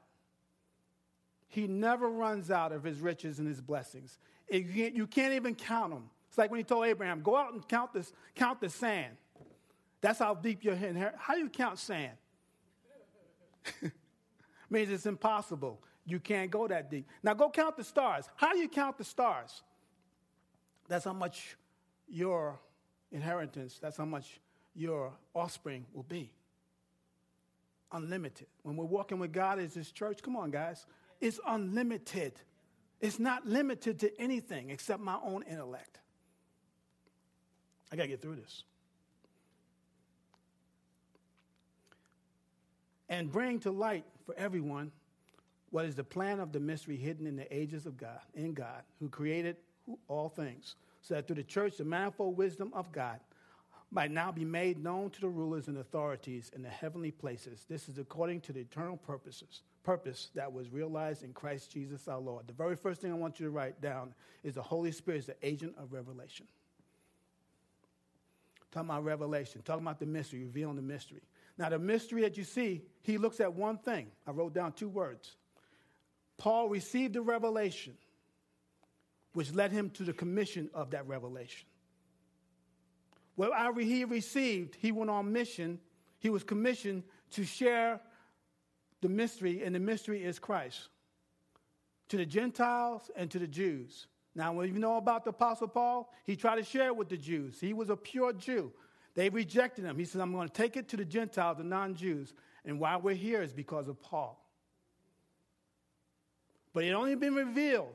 He 1.49 1.67
never 1.67 2.11
runs 2.11 2.51
out 2.51 2.73
of 2.73 2.83
his 2.83 3.01
riches 3.01 3.39
and 3.39 3.49
his 3.49 3.61
blessings. 3.61 4.19
You 4.51 4.65
can't, 4.65 4.95
you 4.95 5.07
can't 5.07 5.35
even 5.35 5.55
count 5.55 5.93
them. 5.93 6.11
It's 6.29 6.37
like 6.37 6.51
when 6.51 6.59
he 6.59 6.65
told 6.65 6.85
Abraham, 6.85 7.23
go 7.23 7.37
out 7.37 7.53
and 7.53 7.67
count, 7.67 7.93
this, 7.93 8.13
count 8.35 8.61
the 8.61 8.69
sand. 8.69 9.17
That's 10.01 10.19
how 10.19 10.35
deep 10.35 10.65
your 10.65 10.75
inheritance. 10.75 11.23
How 11.23 11.35
do 11.35 11.41
you 11.41 11.49
count 11.49 11.79
sand? 11.79 12.13
means 14.75 14.91
it's 14.91 15.07
impossible. 15.07 15.81
You 16.07 16.21
can't 16.21 16.51
go 16.51 16.69
that 16.69 16.91
deep. 16.91 17.09
Now 17.23 17.35
go 17.35 17.49
count 17.49 17.77
the 17.77 17.85
stars. 17.85 18.29
How 18.37 18.53
do 18.53 18.59
you 18.59 18.69
count 18.69 18.99
the 18.99 19.05
stars? 19.05 19.63
That's 20.89 21.05
how 21.05 21.15
much 21.15 21.57
your 22.09 22.59
inheritance, 23.11 23.79
that's 23.81 23.97
how 23.97 24.05
much 24.05 24.41
your 24.75 25.13
offspring 25.33 25.87
will 25.95 26.03
be. 26.03 26.31
Unlimited. 27.93 28.49
When 28.63 28.77
we're 28.77 28.85
walking 28.85 29.19
with 29.19 29.33
God 29.33 29.59
as 29.59 29.73
His 29.73 29.91
church, 29.93 30.21
come 30.23 30.37
on, 30.37 30.51
guys. 30.51 30.85
it's 31.21 31.41
unlimited. 31.47 32.33
It's 33.01 33.19
not 33.19 33.47
limited 33.47 34.01
to 34.01 34.21
anything 34.21 34.71
except 34.71 35.01
my 35.01 35.17
own 35.23 35.43
intellect. 35.45 36.01
I 37.93 37.97
got 37.97 38.03
to 38.03 38.09
get 38.09 38.21
through 38.21 38.37
this. 38.37 38.65
And 43.09 43.31
bring 43.31 43.61
to 43.61 43.71
light 43.71 44.05
for 44.27 44.35
everyone 44.37 44.91
what 45.75 45.87
is 45.87 45.97
the 45.97 46.05
plan 46.05 46.39
of 46.39 46.53
the 46.53 46.61
mystery 46.61 46.97
hidden 46.97 47.27
in 47.27 47.35
the 47.35 47.53
ages 47.53 47.85
of 47.85 47.97
God, 47.97 48.21
in 48.37 48.55
God, 48.55 48.85
who 49.01 49.09
created 49.09 49.57
all 50.07 50.29
things, 50.29 50.77
so 51.03 51.15
that 51.15 51.27
through 51.27 51.35
the 51.35 51.43
church 51.43 51.79
the 51.79 51.85
manifold 51.85 52.37
wisdom 52.37 52.71
of 52.75 52.93
God 52.93 53.19
might 53.91 54.13
now 54.13 54.31
be 54.31 54.45
made 54.45 54.79
known 54.79 55.11
to 55.11 55.21
the 55.21 55.29
rulers 55.29 55.67
and 55.67 55.79
authorities 55.79 56.53
in 56.55 56.63
the 56.63 56.69
heavenly 56.69 57.11
places. 57.11 57.67
This 57.69 57.89
is 57.89 57.99
according 57.99 58.43
to 58.43 58.53
the 58.53 58.61
eternal 58.61 58.97
purposes, 58.97 59.63
purpose 59.83 60.31
that 60.37 60.53
was 60.53 60.71
realized 60.71 61.25
in 61.25 61.33
Christ 61.33 61.73
Jesus 61.73 62.07
our 62.07 62.21
Lord. 62.21 62.47
The 62.47 62.53
very 62.53 62.77
first 62.77 63.01
thing 63.01 63.11
I 63.11 63.17
want 63.17 63.41
you 63.41 63.47
to 63.47 63.51
write 63.51 63.81
down 63.81 64.15
is 64.45 64.55
the 64.55 64.63
Holy 64.63 64.93
Spirit 64.93 65.19
is 65.19 65.27
the 65.27 65.37
agent 65.43 65.75
of 65.77 65.93
revelation. 65.93 66.47
Talking 68.71 68.91
about 68.91 69.03
revelation, 69.03 69.61
talking 69.65 69.83
about 69.83 69.99
the 69.99 70.07
mystery, 70.07 70.45
revealing 70.45 70.77
the 70.77 70.83
mystery. 70.83 71.23
Now, 71.59 71.69
the 71.69 71.81
mystery 71.81 72.23
that 72.23 72.37
you 72.37 72.45
see, 72.45 72.83
he 73.03 73.19
looks 73.19 73.41
at 73.41 73.53
one 73.53 73.79
thing. 73.79 74.13
I 74.25 74.31
wrote 74.31 74.55
down 74.55 74.73
two 74.75 74.89
words. 74.89 75.35
Paul 76.37 76.69
received 76.69 77.15
the 77.15 77.23
revelation, 77.23 77.95
which 79.33 79.53
led 79.53 79.73
him 79.73 79.91
to 79.91 80.03
the 80.03 80.13
commission 80.13 80.71
of 80.75 80.91
that 80.91 81.07
revelation. 81.07 81.67
Whatever 83.37 83.81
he 83.81 84.05
received, 84.05 84.77
he 84.79 84.93
went 84.93 85.11
on 85.11 85.33
mission. 85.33 85.81
He 86.19 86.31
was 86.31 86.45
commissioned 86.45 87.03
to 87.33 87.45
share 87.45 88.01
the 89.01 89.09
mystery, 89.09 89.63
and 89.65 89.75
the 89.75 89.81
mystery 89.81 90.23
is 90.23 90.39
Christ 90.39 90.89
to 92.09 92.17
the 92.17 92.27
Gentiles 92.27 93.11
and 93.17 93.31
to 93.31 93.39
the 93.39 93.47
Jews. 93.47 94.07
Now, 94.35 94.53
when 94.53 94.73
you 94.73 94.79
know 94.79 94.97
about 94.97 95.25
the 95.25 95.31
Apostle 95.31 95.69
Paul, 95.69 96.13
he 96.25 96.37
tried 96.37 96.57
to 96.57 96.65
share 96.65 96.87
it 96.87 96.97
with 96.97 97.09
the 97.09 97.17
Jews. 97.17 97.61
He 97.61 97.73
was 97.73 97.91
a 97.91 97.97
pure 97.97 98.33
Jew. 98.33 98.73
They 99.15 99.29
rejected 99.29 99.85
him. 99.85 99.97
He 99.97 100.05
said, 100.05 100.21
I'm 100.21 100.33
going 100.33 100.49
to 100.49 100.55
take 100.55 100.77
it 100.77 100.89
to 100.89 100.97
the 100.97 101.05
Gentiles, 101.05 101.59
the 101.59 101.65
non 101.65 101.95
Jews. 101.95 102.35
And 102.65 102.81
why 102.81 102.97
we're 102.97 103.15
here 103.15 103.43
is 103.43 103.53
because 103.53 103.89
of 103.89 104.01
Paul. 104.01 104.44
But 106.75 106.85
it 106.85 106.93
only 106.93 107.15
been 107.15 107.35
revealed 107.35 107.95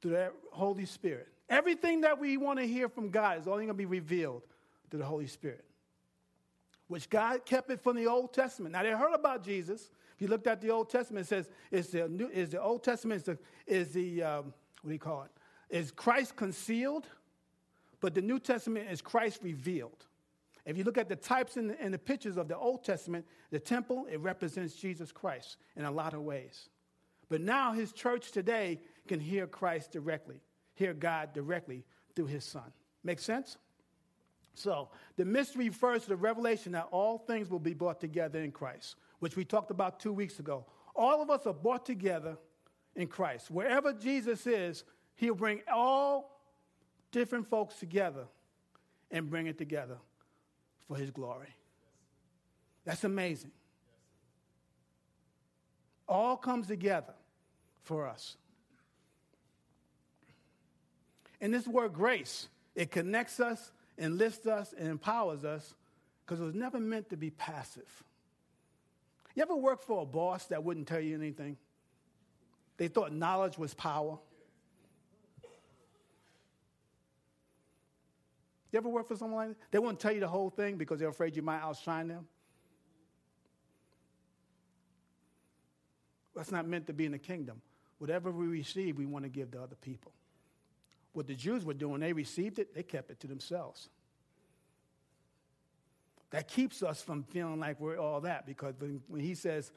through 0.00 0.12
the 0.12 0.32
Holy 0.52 0.86
Spirit. 0.86 1.28
Everything 1.50 2.00
that 2.00 2.18
we 2.18 2.38
want 2.38 2.58
to 2.60 2.66
hear 2.66 2.88
from 2.88 3.10
God 3.10 3.38
is 3.38 3.46
only 3.46 3.66
going 3.66 3.68
to 3.68 3.74
be 3.74 3.84
revealed 3.84 4.42
through 4.88 5.00
the 5.00 5.04
Holy 5.04 5.26
Spirit, 5.26 5.64
which 6.86 7.10
God 7.10 7.44
kept 7.44 7.70
it 7.70 7.80
from 7.80 7.96
the 7.96 8.06
Old 8.06 8.32
Testament. 8.32 8.72
Now, 8.72 8.82
they 8.82 8.90
heard 8.90 9.12
about 9.12 9.44
Jesus. 9.44 9.90
If 10.14 10.22
you 10.22 10.28
looked 10.28 10.46
at 10.46 10.60
the 10.60 10.70
Old 10.70 10.88
Testament, 10.88 11.26
it 11.26 11.28
says, 11.28 11.48
is 11.70 11.88
the, 11.88 12.08
New, 12.08 12.28
is 12.28 12.50
the 12.50 12.62
Old 12.62 12.84
Testament, 12.84 13.20
is 13.20 13.24
the, 13.24 13.38
is 13.66 13.88
the 13.92 14.22
um, 14.22 14.54
what 14.82 14.88
do 14.88 14.92
you 14.92 14.98
call 14.98 15.24
it? 15.24 15.30
Is 15.76 15.90
Christ 15.90 16.36
concealed? 16.36 17.06
But 18.00 18.14
the 18.14 18.22
New 18.22 18.38
Testament 18.38 18.90
is 18.90 19.00
Christ 19.00 19.40
revealed. 19.42 20.06
If 20.64 20.76
you 20.76 20.84
look 20.84 20.98
at 20.98 21.08
the 21.08 21.16
types 21.16 21.56
and 21.56 21.70
the, 21.70 21.80
and 21.80 21.92
the 21.92 21.98
pictures 21.98 22.36
of 22.36 22.48
the 22.48 22.56
Old 22.56 22.84
Testament, 22.84 23.26
the 23.50 23.58
temple, 23.58 24.06
it 24.10 24.20
represents 24.20 24.74
Jesus 24.74 25.10
Christ 25.10 25.56
in 25.76 25.84
a 25.84 25.90
lot 25.90 26.14
of 26.14 26.22
ways. 26.22 26.68
But 27.32 27.40
now 27.40 27.72
his 27.72 27.92
church 27.92 28.30
today 28.30 28.78
can 29.08 29.18
hear 29.18 29.46
Christ 29.46 29.90
directly 29.90 30.42
hear 30.74 30.92
God 30.92 31.32
directly 31.32 31.86
through 32.14 32.26
his 32.26 32.44
son. 32.44 32.70
Make 33.04 33.20
sense? 33.20 33.56
So, 34.54 34.90
the 35.16 35.24
mystery 35.24 35.70
refers 35.70 36.02
to 36.02 36.10
the 36.10 36.16
revelation 36.16 36.72
that 36.72 36.88
all 36.90 37.16
things 37.16 37.48
will 37.48 37.58
be 37.58 37.72
brought 37.72 38.00
together 38.00 38.40
in 38.40 38.52
Christ, 38.52 38.96
which 39.20 39.34
we 39.34 39.46
talked 39.46 39.70
about 39.70 39.98
two 39.98 40.12
weeks 40.12 40.40
ago. 40.40 40.66
All 40.94 41.22
of 41.22 41.30
us 41.30 41.46
are 41.46 41.54
brought 41.54 41.86
together 41.86 42.36
in 42.96 43.06
Christ. 43.06 43.50
Wherever 43.50 43.94
Jesus 43.94 44.46
is, 44.46 44.84
he'll 45.14 45.34
bring 45.34 45.62
all 45.72 46.38
different 47.12 47.46
folks 47.46 47.76
together 47.76 48.26
and 49.10 49.30
bring 49.30 49.46
it 49.46 49.56
together 49.56 49.96
for 50.86 50.98
his 50.98 51.10
glory. 51.10 51.56
That's 52.84 53.04
amazing. 53.04 53.52
All 56.06 56.36
comes 56.36 56.66
together 56.66 57.14
for 57.82 58.06
us. 58.06 58.36
And 61.40 61.52
this 61.52 61.66
word 61.66 61.92
grace, 61.92 62.48
it 62.74 62.90
connects 62.90 63.40
us 63.40 63.72
enlists 63.98 64.46
us 64.46 64.74
and 64.76 64.88
empowers 64.88 65.44
us 65.44 65.74
because 66.24 66.40
it 66.40 66.44
was 66.44 66.54
never 66.54 66.80
meant 66.80 67.10
to 67.10 67.16
be 67.16 67.30
passive. 67.30 68.04
You 69.34 69.42
ever 69.42 69.56
work 69.56 69.82
for 69.82 70.02
a 70.02 70.06
boss 70.06 70.46
that 70.46 70.62
wouldn't 70.62 70.86
tell 70.86 71.00
you 71.00 71.14
anything? 71.16 71.56
They 72.76 72.88
thought 72.88 73.12
knowledge 73.12 73.58
was 73.58 73.74
power. 73.74 74.18
You 78.70 78.78
ever 78.78 78.88
work 78.88 79.08
for 79.08 79.16
someone 79.16 79.48
like 79.48 79.58
that? 79.58 79.70
They 79.70 79.78
won't 79.78 80.00
tell 80.00 80.12
you 80.12 80.20
the 80.20 80.28
whole 80.28 80.50
thing 80.50 80.76
because 80.76 80.98
they're 80.98 81.08
afraid 81.08 81.36
you 81.36 81.42
might 81.42 81.60
outshine 81.60 82.08
them. 82.08 82.26
That's 86.34 86.50
not 86.50 86.66
meant 86.66 86.86
to 86.86 86.94
be 86.94 87.04
in 87.04 87.12
the 87.12 87.18
kingdom. 87.18 87.60
Whatever 88.02 88.32
we 88.32 88.48
receive, 88.48 88.98
we 88.98 89.06
want 89.06 89.24
to 89.26 89.28
give 89.28 89.52
to 89.52 89.62
other 89.62 89.76
people. 89.76 90.10
What 91.12 91.28
the 91.28 91.36
Jews 91.36 91.64
were 91.64 91.72
doing, 91.72 92.00
they 92.00 92.12
received 92.12 92.58
it, 92.58 92.74
they 92.74 92.82
kept 92.82 93.12
it 93.12 93.20
to 93.20 93.28
themselves. 93.28 93.90
That 96.30 96.48
keeps 96.48 96.82
us 96.82 97.00
from 97.00 97.22
feeling 97.22 97.60
like 97.60 97.78
we're 97.78 97.98
all 98.00 98.20
that 98.22 98.44
because 98.44 98.74
when 99.06 99.20
he 99.20 99.36
says, 99.36 99.70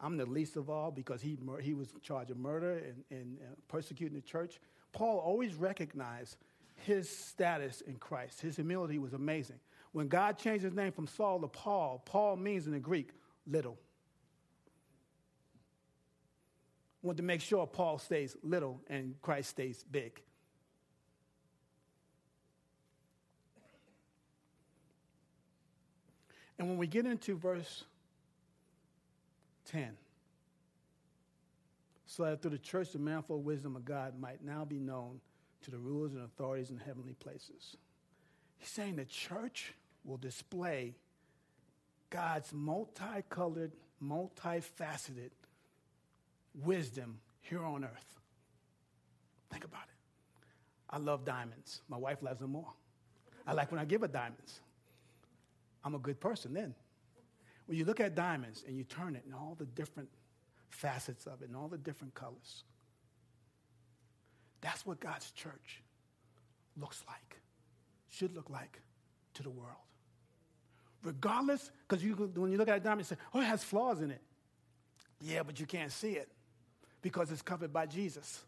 I'm 0.00 0.16
the 0.16 0.26
least 0.26 0.56
of 0.56 0.68
all 0.68 0.90
because 0.90 1.22
he, 1.22 1.38
he 1.60 1.72
was 1.72 1.94
charged 2.02 2.32
of 2.32 2.36
murder 2.36 2.78
and, 2.78 3.04
and, 3.12 3.38
and 3.38 3.68
persecuting 3.68 4.16
the 4.16 4.26
church, 4.26 4.58
Paul 4.90 5.18
always 5.18 5.54
recognized 5.54 6.36
his 6.74 7.08
status 7.08 7.80
in 7.82 7.94
Christ. 7.94 8.40
His 8.40 8.56
humility 8.56 8.98
was 8.98 9.12
amazing. 9.12 9.60
When 9.92 10.08
God 10.08 10.36
changed 10.36 10.64
his 10.64 10.74
name 10.74 10.90
from 10.90 11.06
Saul 11.06 11.40
to 11.42 11.46
Paul, 11.46 12.02
Paul 12.04 12.38
means 12.38 12.66
in 12.66 12.72
the 12.72 12.80
Greek 12.80 13.10
little. 13.46 13.78
Want 17.02 17.16
to 17.18 17.22
make 17.22 17.40
sure 17.40 17.66
Paul 17.66 17.98
stays 17.98 18.36
little 18.42 18.80
and 18.88 19.14
Christ 19.22 19.50
stays 19.50 19.84
big. 19.90 20.20
And 26.58 26.68
when 26.68 26.76
we 26.76 26.88
get 26.88 27.06
into 27.06 27.36
verse 27.36 27.84
10, 29.66 29.96
so 32.06 32.24
that 32.24 32.42
through 32.42 32.50
the 32.50 32.58
church 32.58 32.90
the 32.92 32.98
manifold 32.98 33.44
wisdom 33.44 33.76
of 33.76 33.84
God 33.84 34.18
might 34.18 34.42
now 34.42 34.64
be 34.64 34.78
known 34.78 35.20
to 35.62 35.70
the 35.70 35.78
rulers 35.78 36.14
and 36.14 36.24
authorities 36.24 36.70
in 36.70 36.78
heavenly 36.78 37.14
places. 37.14 37.76
He's 38.58 38.70
saying 38.70 38.96
the 38.96 39.04
church 39.04 39.74
will 40.04 40.16
display 40.16 40.96
God's 42.10 42.52
multicolored, 42.52 43.72
multifaceted 44.02 45.30
wisdom 46.54 47.20
here 47.40 47.64
on 47.64 47.84
earth. 47.84 48.20
Think 49.50 49.64
about 49.64 49.82
it. 49.82 49.98
I 50.90 50.98
love 50.98 51.24
diamonds. 51.24 51.82
My 51.88 51.96
wife 51.96 52.22
loves 52.22 52.40
them 52.40 52.52
more. 52.52 52.72
I 53.46 53.52
like 53.52 53.70
when 53.70 53.80
I 53.80 53.84
give 53.84 54.02
her 54.02 54.08
diamonds. 54.08 54.60
I'm 55.84 55.94
a 55.94 55.98
good 55.98 56.20
person 56.20 56.52
then. 56.52 56.74
When 57.66 57.76
you 57.78 57.84
look 57.84 58.00
at 58.00 58.14
diamonds 58.14 58.64
and 58.66 58.76
you 58.76 58.84
turn 58.84 59.14
it 59.14 59.22
and 59.24 59.34
all 59.34 59.56
the 59.58 59.66
different 59.66 60.08
facets 60.70 61.26
of 61.26 61.42
it 61.42 61.48
and 61.48 61.56
all 61.56 61.68
the 61.68 61.78
different 61.78 62.14
colors, 62.14 62.64
that's 64.60 64.84
what 64.84 65.00
God's 65.00 65.30
church 65.32 65.82
looks 66.76 67.02
like, 67.06 67.40
should 68.08 68.34
look 68.34 68.50
like 68.50 68.80
to 69.34 69.42
the 69.42 69.50
world. 69.50 69.76
Regardless, 71.02 71.70
because 71.86 72.02
you, 72.02 72.14
when 72.34 72.50
you 72.50 72.58
look 72.58 72.68
at 72.68 72.78
a 72.78 72.80
diamond, 72.80 73.00
you 73.00 73.04
say, 73.04 73.22
oh, 73.34 73.40
it 73.40 73.44
has 73.44 73.62
flaws 73.62 74.00
in 74.00 74.10
it. 74.10 74.22
Yeah, 75.20 75.42
but 75.42 75.60
you 75.60 75.66
can't 75.66 75.92
see 75.92 76.12
it 76.12 76.28
because 77.02 77.30
it's 77.30 77.42
covered 77.42 77.72
by 77.72 77.86
Jesus. 77.86 78.42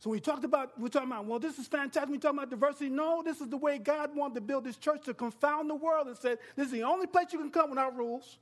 So 0.00 0.10
we 0.10 0.20
talked 0.20 0.44
about, 0.44 0.78
we're 0.78 0.88
talking 0.88 1.10
about, 1.10 1.24
well, 1.24 1.38
this 1.38 1.58
is 1.58 1.66
fantastic. 1.66 2.10
We 2.10 2.18
talking 2.18 2.38
about 2.38 2.50
diversity. 2.50 2.90
No, 2.90 3.22
this 3.22 3.40
is 3.40 3.48
the 3.48 3.56
way 3.56 3.78
God 3.78 4.14
wanted 4.14 4.34
to 4.34 4.40
build 4.42 4.64
this 4.64 4.76
church 4.76 5.04
to 5.06 5.14
confound 5.14 5.70
the 5.70 5.74
world 5.74 6.08
and 6.08 6.16
said, 6.18 6.38
this 6.56 6.66
is 6.66 6.72
the 6.72 6.82
only 6.82 7.06
place 7.06 7.28
you 7.32 7.38
can 7.38 7.50
come 7.50 7.70
without 7.70 7.96
rules, 7.96 8.38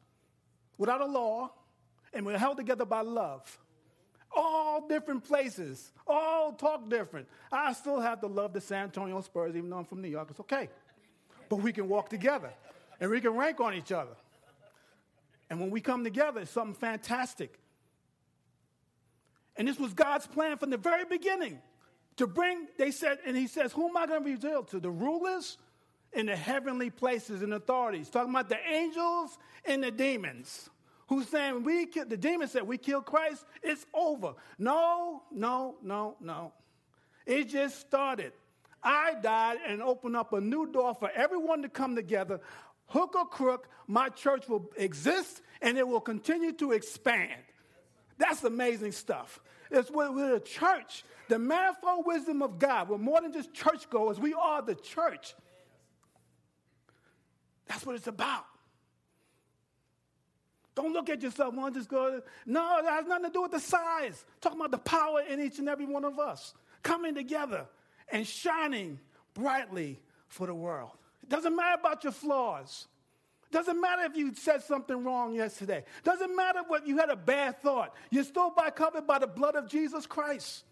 without 0.76 1.00
a 1.00 1.06
law, 1.06 1.52
and 2.12 2.26
we're 2.26 2.37
held 2.37 2.56
together 2.56 2.84
by 2.84 3.02
love. 3.02 3.58
All 4.34 4.88
different 4.88 5.25
places, 5.25 5.92
all 6.04 6.52
talk 6.52 6.88
different. 6.88 7.28
I 7.52 7.75
still 7.75 8.00
have 8.00 8.20
to 8.22 8.26
love 8.26 8.52
the 8.54 8.61
San 8.61 8.84
Antonio 8.84 9.20
Spurs, 9.20 9.54
even 9.54 9.70
though 9.70 9.78
I'm 9.78 9.84
from 9.84 10.02
New 10.02 10.08
York. 10.08 10.28
It's 10.30 10.40
okay. 10.40 10.68
But 11.49 11.56
we 11.56 11.72
can 11.72 11.88
walk 11.88 12.08
together 12.08 12.50
and 12.99 13.08
we 13.08 13.20
can 13.20 13.37
rank 13.37 13.61
on 13.61 13.75
each 13.75 13.92
other. 13.92 14.16
And 15.49 15.61
when 15.61 15.70
we 15.70 15.80
come 15.80 16.02
together, 16.02 16.40
it's 16.40 16.50
something 16.50 16.75
fantastic. 16.75 17.58
And 19.56 19.68
this 19.68 19.78
was 19.78 19.92
God's 19.92 20.26
plan 20.26 20.56
from 20.56 20.71
the 20.71 20.78
very 20.78 21.04
beginning 21.04 21.61
to 22.16 22.26
bring, 22.26 22.66
they 22.78 22.90
said, 22.90 23.18
and 23.26 23.37
he 23.37 23.47
says, 23.47 23.73
Who 23.73 23.88
am 23.88 23.97
I 23.97 24.06
going 24.06 24.25
to 24.25 24.30
reveal 24.30 24.62
to? 24.64 24.80
The 24.80 24.90
rulers 24.90 25.59
in 26.12 26.26
the 26.26 26.37
heavenly 26.37 26.90
places 26.90 27.42
and 27.42 27.54
authorities. 27.54 28.11
Talking 28.11 28.30
about 28.30 28.49
the 28.49 28.59
angels 28.71 29.38
and 29.64 29.82
the 29.82 29.90
demons. 29.90 30.68
who's 31.09 31.28
saying 31.28 31.62
we 31.62 31.87
kill, 31.87 32.06
the 32.06 32.16
demon 32.16 32.49
said 32.49 32.62
we 32.62 32.78
killed 32.78 33.06
Christ, 33.06 33.44
it's 33.62 33.87
over. 33.92 34.35
No, 34.59 35.23
no, 35.30 35.76
no, 35.82 36.16
no. 36.21 36.52
It 37.26 37.49
just 37.49 37.80
started. 37.80 38.32
I 38.82 39.14
died 39.23 39.59
and 39.66 39.82
opened 39.82 40.16
up 40.16 40.32
a 40.32 40.40
new 40.40 40.66
door 40.71 40.94
for 40.94 41.11
everyone 41.11 41.62
to 41.62 41.68
come 41.68 41.94
together. 41.94 42.40
Hook 42.87 43.14
or 43.14 43.26
crook, 43.26 43.68
my 43.87 44.09
church 44.09 44.49
will 44.49 44.71
exist 44.76 45.42
and 45.61 45.78
it 45.78 45.87
will 45.87 46.00
continue 46.00 46.52
to 46.52 46.73
expand. 46.73 47.42
That's 48.22 48.44
amazing 48.44 48.92
stuff. 48.92 49.40
It's 49.68 49.90
we're 49.90 50.36
a 50.36 50.40
church. 50.40 51.04
The 51.28 51.40
manifold 51.40 52.06
wisdom 52.06 52.40
of 52.40 52.56
God. 52.56 52.88
We're 52.88 52.98
more 52.98 53.20
than 53.20 53.32
just 53.32 53.52
churchgoers. 53.52 54.20
We 54.20 54.32
are 54.32 54.62
the 54.62 54.76
church. 54.76 55.34
That's 57.66 57.84
what 57.84 57.96
it's 57.96 58.06
about. 58.06 58.44
Don't 60.76 60.92
look 60.92 61.10
at 61.10 61.20
yourself 61.20 61.52
and 61.56 61.74
just 61.74 61.88
go, 61.88 62.22
no, 62.46 62.78
that 62.84 62.92
has 62.92 63.06
nothing 63.06 63.24
to 63.24 63.30
do 63.32 63.42
with 63.42 63.50
the 63.50 63.60
size. 63.60 64.24
Talking 64.40 64.60
about 64.60 64.70
the 64.70 64.78
power 64.78 65.22
in 65.28 65.40
each 65.40 65.58
and 65.58 65.68
every 65.68 65.86
one 65.86 66.04
of 66.04 66.20
us 66.20 66.54
coming 66.84 67.16
together 67.16 67.66
and 68.12 68.24
shining 68.24 69.00
brightly 69.34 70.00
for 70.28 70.46
the 70.46 70.54
world. 70.54 70.92
It 71.24 71.28
doesn't 71.28 71.56
matter 71.56 71.80
about 71.80 72.04
your 72.04 72.12
flaws. 72.12 72.86
Doesn't 73.52 73.80
matter 73.80 74.02
if 74.02 74.16
you 74.16 74.35
said 74.35 74.62
something 74.62 75.04
wrong 75.04 75.35
yesterday. 75.35 75.85
Doesn't 76.02 76.35
matter 76.35 76.61
what 76.66 76.87
you 76.87 76.97
had 76.97 77.11
a 77.11 77.16
bad 77.16 77.61
thought. 77.61 77.94
You're 78.11 78.25
still 78.25 78.50
by 78.50 78.71
covered 78.71 79.06
by 79.06 79.18
the 79.18 79.26
blood 79.26 79.54
of 79.54 79.68
Jesus 79.68 80.06
Christ. 80.06 80.64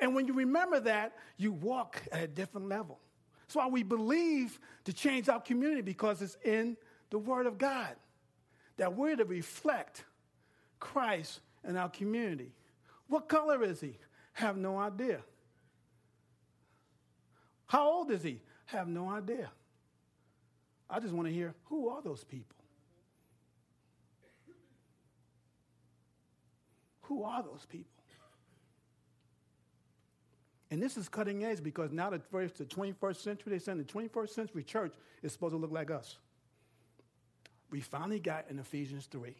And 0.00 0.14
when 0.14 0.26
you 0.26 0.34
remember 0.34 0.80
that, 0.80 1.14
you 1.36 1.52
walk 1.52 2.02
at 2.10 2.24
a 2.24 2.26
different 2.26 2.68
level. 2.68 2.98
That's 3.42 3.54
why 3.54 3.68
we 3.68 3.84
believe 3.84 4.58
to 4.84 4.92
change 4.92 5.28
our 5.28 5.40
community 5.40 5.82
because 5.82 6.20
it's 6.20 6.36
in 6.44 6.76
the 7.10 7.18
Word 7.18 7.46
of 7.46 7.58
God 7.58 7.94
that 8.76 8.96
we're 8.96 9.16
to 9.16 9.24
reflect 9.24 10.04
Christ 10.80 11.40
in 11.66 11.76
our 11.76 11.88
community. 11.88 12.50
What 13.06 13.28
color 13.28 13.62
is 13.62 13.80
he? 13.80 13.98
Have 14.32 14.56
no 14.56 14.78
idea. 14.78 15.20
How 17.68 17.88
old 17.88 18.10
is 18.10 18.24
he? 18.24 18.40
Have 18.66 18.88
no 18.88 19.08
idea. 19.08 19.48
I 20.88 21.00
just 21.00 21.12
want 21.12 21.28
to 21.28 21.34
hear 21.34 21.54
who 21.64 21.88
are 21.88 22.02
those 22.02 22.24
people? 22.24 22.56
Who 27.02 27.24
are 27.24 27.42
those 27.42 27.66
people? 27.68 27.90
And 30.70 30.82
this 30.82 30.96
is 30.96 31.08
cutting 31.08 31.44
edge 31.44 31.62
because 31.62 31.92
now 31.92 32.10
the, 32.10 32.18
first, 32.18 32.58
the 32.58 32.64
21st 32.64 33.16
century, 33.16 33.52
they 33.52 33.58
said 33.60 33.78
the 33.78 33.84
21st 33.84 34.30
century 34.30 34.64
church 34.64 34.92
is 35.22 35.32
supposed 35.32 35.52
to 35.52 35.58
look 35.58 35.70
like 35.70 35.90
us. 35.90 36.16
We 37.70 37.80
finally 37.80 38.18
got 38.18 38.46
in 38.50 38.58
Ephesians 38.58 39.06
3. 39.06 39.34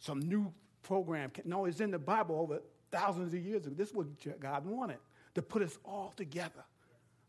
Some 0.00 0.20
new 0.20 0.52
program. 0.82 1.30
No, 1.44 1.64
it's 1.64 1.80
in 1.80 1.90
the 1.90 1.98
Bible 1.98 2.40
over 2.40 2.60
thousands 2.90 3.34
of 3.34 3.40
years 3.40 3.66
ago. 3.66 3.74
This 3.76 3.90
is 3.90 3.94
what 3.94 4.40
God 4.40 4.66
wanted 4.66 4.98
to 5.34 5.42
put 5.42 5.62
us 5.62 5.78
all 5.84 6.12
together 6.16 6.64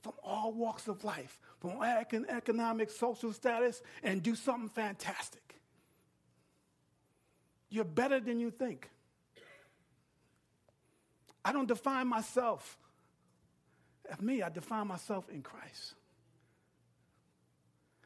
from 0.01 0.13
all 0.23 0.53
walks 0.53 0.87
of 0.87 1.03
life, 1.03 1.39
from 1.59 1.81
economic, 2.29 2.89
social 2.89 3.33
status, 3.33 3.81
and 4.03 4.23
do 4.23 4.35
something 4.35 4.69
fantastic. 4.69 5.55
You're 7.69 7.83
better 7.83 8.19
than 8.19 8.39
you 8.39 8.49
think. 8.49 8.89
I 11.43 11.51
don't 11.51 11.67
define 11.67 12.07
myself. 12.07 12.77
Of 14.11 14.21
me, 14.21 14.41
I 14.41 14.49
define 14.49 14.87
myself 14.87 15.29
in 15.29 15.41
Christ. 15.41 15.93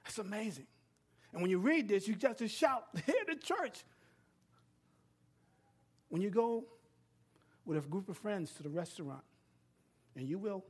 That's 0.04 0.18
amazing. 0.18 0.68
And 1.32 1.42
when 1.42 1.50
you 1.50 1.60
read 1.60 1.88
this, 1.88 2.08
you 2.08 2.16
just 2.16 2.48
shout, 2.50 2.86
here 3.06 3.16
the 3.28 3.36
church. 3.36 3.84
When 6.10 6.22
you 6.22 6.30
go 6.30 6.66
with 7.66 7.78
a 7.78 7.82
group 7.88 8.10
of 8.10 8.18
friends 8.18 8.52
to 8.54 8.64
the 8.64 8.70
restaurant, 8.70 9.24
and 10.16 10.28
you 10.28 10.38
will, 10.38 10.64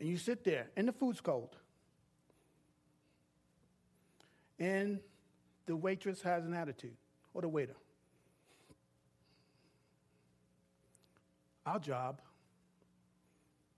and 0.00 0.08
you 0.08 0.16
sit 0.16 0.44
there, 0.44 0.68
and 0.76 0.86
the 0.88 0.92
food's 0.92 1.20
cold, 1.20 1.56
and 4.58 5.00
the 5.66 5.76
waitress 5.76 6.22
has 6.22 6.44
an 6.44 6.54
attitude, 6.54 6.96
or 7.34 7.42
the 7.42 7.48
waiter. 7.48 7.76
Our 11.66 11.78
job 11.78 12.20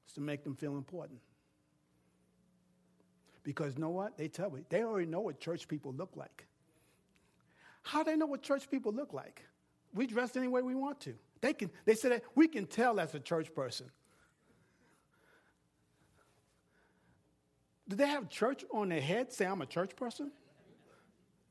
is 0.06 0.14
to 0.14 0.20
make 0.20 0.44
them 0.44 0.54
feel 0.54 0.76
important. 0.76 1.20
Because 3.42 3.78
know 3.78 3.88
what? 3.88 4.16
They 4.16 4.28
tell 4.28 4.50
me, 4.50 4.62
they 4.68 4.84
already 4.84 5.06
know 5.06 5.20
what 5.20 5.40
church 5.40 5.66
people 5.66 5.92
look 5.92 6.10
like. 6.14 6.46
How 7.82 8.02
do 8.02 8.10
they 8.10 8.16
know 8.16 8.26
what 8.26 8.42
church 8.42 8.70
people 8.70 8.92
look 8.92 9.12
like? 9.12 9.42
We 9.94 10.06
dress 10.06 10.36
any 10.36 10.46
way 10.46 10.62
we 10.62 10.74
want 10.74 11.00
to. 11.00 11.14
They 11.40 11.54
can 11.54 11.70
they 11.84 11.94
that 11.94 12.22
we 12.34 12.46
can 12.46 12.66
tell 12.66 13.00
as 13.00 13.14
a 13.14 13.20
church 13.20 13.54
person. 13.54 13.90
Do 17.90 17.96
they 17.96 18.06
have 18.06 18.28
church 18.28 18.64
on 18.72 18.88
their 18.88 19.00
head 19.00 19.32
say 19.32 19.44
I'm 19.44 19.62
a 19.62 19.66
church 19.66 19.96
person? 19.96 20.30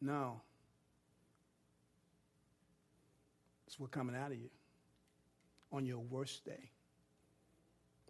No. 0.02 0.40
It's 3.68 3.78
what 3.78 3.92
coming 3.92 4.16
out 4.16 4.32
of 4.32 4.38
you 4.38 4.50
on 5.74 5.86
your 5.86 6.00
worst 6.00 6.46
day. 6.46 6.72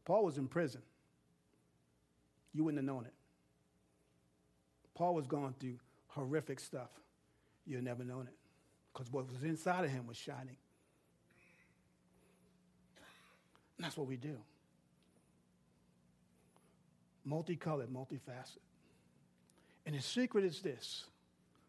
Paul 0.05 0.25
was 0.25 0.37
in 0.37 0.47
prison. 0.47 0.83
You 2.53 2.63
wouldn't 2.63 2.77
have 2.77 2.85
known 2.85 3.05
it. 3.05 3.13
Paul 4.93 5.15
was 5.15 5.25
going 5.25 5.55
through 5.59 5.79
horrific 6.09 6.59
stuff. 6.59 6.91
You'd 7.65 7.83
never 7.83 8.03
known 8.03 8.27
it 8.27 8.35
because 8.93 9.11
what 9.11 9.27
was 9.27 9.41
inside 9.43 9.85
of 9.85 9.89
him 9.89 10.05
was 10.05 10.17
shining. 10.17 10.57
And 13.77 13.85
that's 13.85 13.97
what 13.97 14.05
we 14.05 14.17
do. 14.17 14.37
Multicolored, 17.25 17.89
multifaceted. 17.89 18.60
And 19.86 19.95
the 19.95 20.01
secret 20.01 20.43
is 20.43 20.62
this 20.62 21.05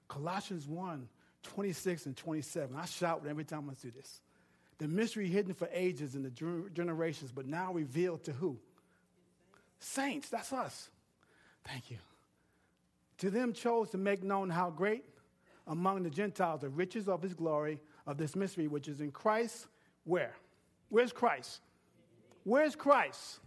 Colossians 0.09 0.67
1 0.67 1.09
26 1.43 2.07
and 2.07 2.17
27. 2.17 2.77
I 2.77 2.85
shout 2.85 3.25
every 3.29 3.45
time 3.45 3.71
I 3.71 3.75
see 3.75 3.89
this. 3.89 4.21
The 4.77 4.89
mystery 4.89 5.29
hidden 5.29 5.55
for 5.55 5.69
ages 5.73 6.15
and 6.15 6.25
the 6.25 6.69
generations, 6.75 7.33
but 7.33 7.47
now 7.47 7.73
revealed 7.73 8.25
to 8.25 8.33
who? 8.33 8.59
Saints, 9.79 10.29
that's 10.29 10.53
us. 10.53 10.91
Thank 11.65 11.91
you 11.91 11.97
to 13.21 13.31
them 13.31 13.53
chose 13.53 13.91
to 13.91 13.99
make 13.99 14.23
known 14.23 14.49
how 14.49 14.71
great 14.71 15.05
among 15.67 16.03
the 16.03 16.11
Gentiles 16.11 16.63
the 16.63 16.71
riches 16.71 17.07
of 17.07 17.23
his 17.23 17.35
glory, 17.35 17.79
of 18.07 18.17
this 18.17 18.35
mystery, 18.35 18.67
which 18.67 18.89
is 18.89 19.01
in 19.01 19.13
Christ. 19.13 19.67
Where? 20.05 20.35
Where's 20.89 21.13
Christ? 21.13 21.61
Where's 22.45 22.75
Christ? 22.75 23.41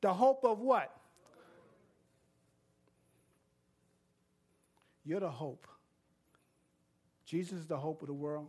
The 0.00 0.12
hope 0.12 0.44
of 0.44 0.60
what? 0.60 0.92
You're 5.04 5.20
the 5.20 5.30
hope. 5.30 5.66
Jesus 7.24 7.60
is 7.60 7.66
the 7.66 7.76
hope 7.76 8.02
of 8.02 8.08
the 8.08 8.14
world. 8.14 8.48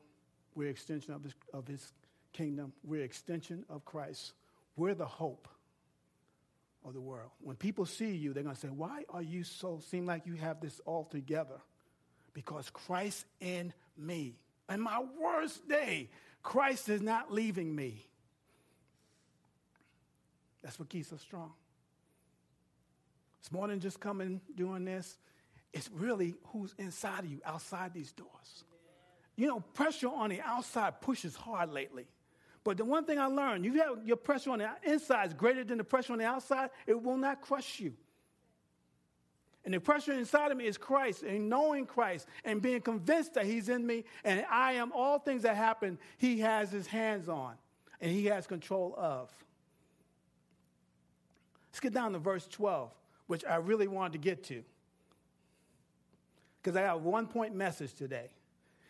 We're 0.56 0.70
extension 0.70 1.14
of 1.14 1.24
his, 1.24 1.34
of 1.54 1.68
his 1.68 1.94
kingdom. 2.34 2.74
We're 2.84 3.04
extension 3.04 3.64
of 3.70 3.86
Christ. 3.86 4.34
We're 4.76 4.96
the 4.96 5.06
hope 5.06 5.48
of 6.84 6.94
the 6.94 7.02
world. 7.02 7.30
When 7.42 7.56
people 7.56 7.86
see 7.86 8.16
you, 8.16 8.34
they're 8.34 8.44
going 8.44 8.56
to 8.56 8.62
say, 8.62 8.70
Why 8.70 9.04
are 9.10 9.22
you 9.22 9.44
so, 9.44 9.80
seem 9.90 10.06
like 10.06 10.26
you 10.26 10.34
have 10.34 10.60
this 10.60 10.80
all 10.86 11.06
together? 11.06 11.60
Because 12.34 12.70
Christ 12.70 13.26
in 13.40 13.74
me. 13.98 14.36
In 14.70 14.82
my 14.82 15.04
worst 15.20 15.68
day, 15.68 16.10
Christ 16.44 16.90
is 16.90 17.02
not 17.02 17.32
leaving 17.32 17.76
me. 17.76 18.08
That's 20.68 20.78
what 20.78 20.90
keeps 20.90 21.14
us 21.14 21.22
strong. 21.22 21.54
It's 23.40 23.54
more 23.54 23.70
than 23.70 23.80
just 23.80 24.02
coming 24.02 24.42
doing 24.54 24.84
this. 24.84 25.18
It's 25.72 25.90
really 25.94 26.36
who's 26.48 26.76
inside 26.78 27.20
of 27.20 27.32
you, 27.32 27.40
outside 27.46 27.94
these 27.94 28.12
doors. 28.12 28.66
You 29.38 29.48
know, 29.48 29.62
pressure 29.62 30.10
on 30.10 30.30
the 30.30 30.42
outside 30.42 31.00
pushes 31.00 31.38
hard 31.38 31.72
lately. 31.72 32.06
But 32.66 32.76
the 32.76 32.84
one 32.84 33.06
thing 33.06 33.18
I 33.18 33.28
learned, 33.28 33.64
you 33.64 33.82
have 33.82 34.06
your 34.06 34.18
pressure 34.18 34.52
on 34.52 34.60
the 34.60 34.70
inside 34.84 35.28
is 35.28 35.34
greater 35.34 35.64
than 35.64 35.78
the 35.78 35.86
pressure 35.86 36.12
on 36.12 36.20
the 36.20 36.26
outside, 36.26 36.70
it 36.86 37.02
will 37.02 37.16
not 37.16 37.40
crush 37.40 37.80
you. 37.80 37.94
And 39.64 39.74
the 39.74 39.80
pressure 39.80 40.12
inside 40.12 40.52
of 40.52 40.58
me 40.58 40.66
is 40.66 40.78
Christ 40.78 41.24
and 41.24 41.48
knowing 41.48 41.86
Christ 41.86 42.28
and 42.44 42.62
being 42.62 42.82
convinced 42.82 43.36
that 43.36 43.46
He's 43.46 43.70
in 43.70 43.88
me 43.88 44.04
and 44.26 44.46
I 44.52 44.74
am 44.74 44.92
all 44.92 45.18
things 45.18 45.44
that 45.44 45.56
happen, 45.56 45.98
He 46.18 46.42
has 46.42 46.72
His 46.72 46.88
hands 46.88 47.30
on 47.30 47.54
and 48.02 48.12
He 48.12 48.26
has 48.26 48.48
control 48.48 48.94
of. 48.98 49.32
Let's 51.78 51.84
get 51.84 51.94
down 51.94 52.14
to 52.14 52.18
verse 52.18 52.48
12, 52.48 52.90
which 53.28 53.46
I 53.46 53.58
really 53.58 53.88
wanted 53.88 54.14
to 54.14 54.18
get 54.18 54.44
to. 54.46 54.64
Because 56.60 56.76
I 56.76 56.82
have 56.82 57.04
one 57.04 57.28
point 57.28 57.54
message 57.54 57.94
today. 57.94 58.32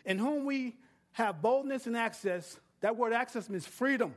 In 0.06 0.18
whom 0.18 0.46
we 0.46 0.78
have 1.12 1.42
boldness 1.42 1.86
and 1.86 1.98
access 1.98 2.58
that 2.80 2.96
word 2.96 3.12
access 3.12 3.50
means 3.50 3.68
freedom 3.68 4.16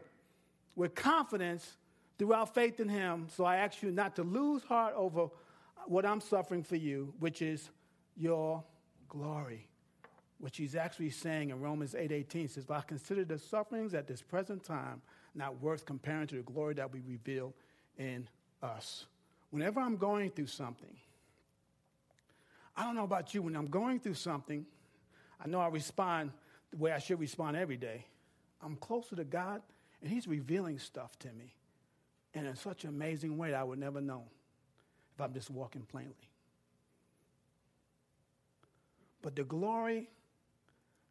with 0.76 0.94
confidence 0.94 1.78
through 2.16 2.32
our 2.32 2.46
faith 2.46 2.78
in 2.78 2.88
Him. 2.88 3.26
So 3.34 3.44
I 3.44 3.56
ask 3.56 3.82
you 3.82 3.90
not 3.90 4.14
to 4.14 4.22
lose 4.22 4.62
heart 4.62 4.94
over 4.94 5.30
what 5.86 6.06
I'm 6.06 6.20
suffering 6.20 6.62
for 6.62 6.76
you, 6.76 7.12
which 7.18 7.42
is 7.42 7.70
your 8.16 8.62
glory, 9.08 9.66
which 10.38 10.58
he's 10.58 10.76
actually 10.76 11.10
saying 11.10 11.50
in 11.50 11.60
Romans 11.60 11.96
8:18 11.96 12.46
says, 12.46 12.66
"But 12.66 12.74
I 12.76 12.82
consider 12.82 13.24
the 13.24 13.36
sufferings 13.36 13.94
at 13.94 14.06
this 14.06 14.22
present 14.22 14.62
time 14.62 15.02
not 15.34 15.58
worth 15.60 15.84
comparing 15.84 16.28
to 16.28 16.36
the 16.36 16.42
glory 16.42 16.74
that 16.74 16.92
we 16.92 17.00
reveal 17.00 17.52
in 17.98 18.28
us." 18.62 19.06
Whenever 19.50 19.80
I'm 19.80 19.96
going 19.96 20.30
through 20.30 20.46
something, 20.46 20.96
I 22.76 22.84
don't 22.84 22.94
know 22.94 23.04
about 23.04 23.34
you, 23.34 23.42
when 23.42 23.56
I'm 23.56 23.66
going 23.66 24.00
through 24.00 24.14
something, 24.14 24.66
I 25.40 25.48
know 25.48 25.60
I 25.60 25.68
respond 25.68 26.32
the 26.70 26.76
way 26.76 26.92
I 26.92 26.98
should 26.98 27.18
respond 27.18 27.56
every 27.56 27.76
day. 27.76 28.06
I'm 28.62 28.76
closer 28.76 29.16
to 29.16 29.24
God, 29.24 29.62
and 30.00 30.10
He's 30.10 30.28
revealing 30.28 30.78
stuff 30.78 31.18
to 31.20 31.32
me. 31.32 31.54
And 32.34 32.46
in 32.46 32.54
such 32.54 32.84
an 32.84 32.90
amazing 32.90 33.36
way 33.36 33.50
that 33.50 33.60
I 33.60 33.64
would 33.64 33.78
never 33.78 34.00
know 34.00 34.24
if 35.14 35.20
I'm 35.20 35.34
just 35.34 35.50
walking 35.50 35.82
plainly. 35.82 36.30
But 39.20 39.34
the 39.34 39.44
glory 39.44 40.08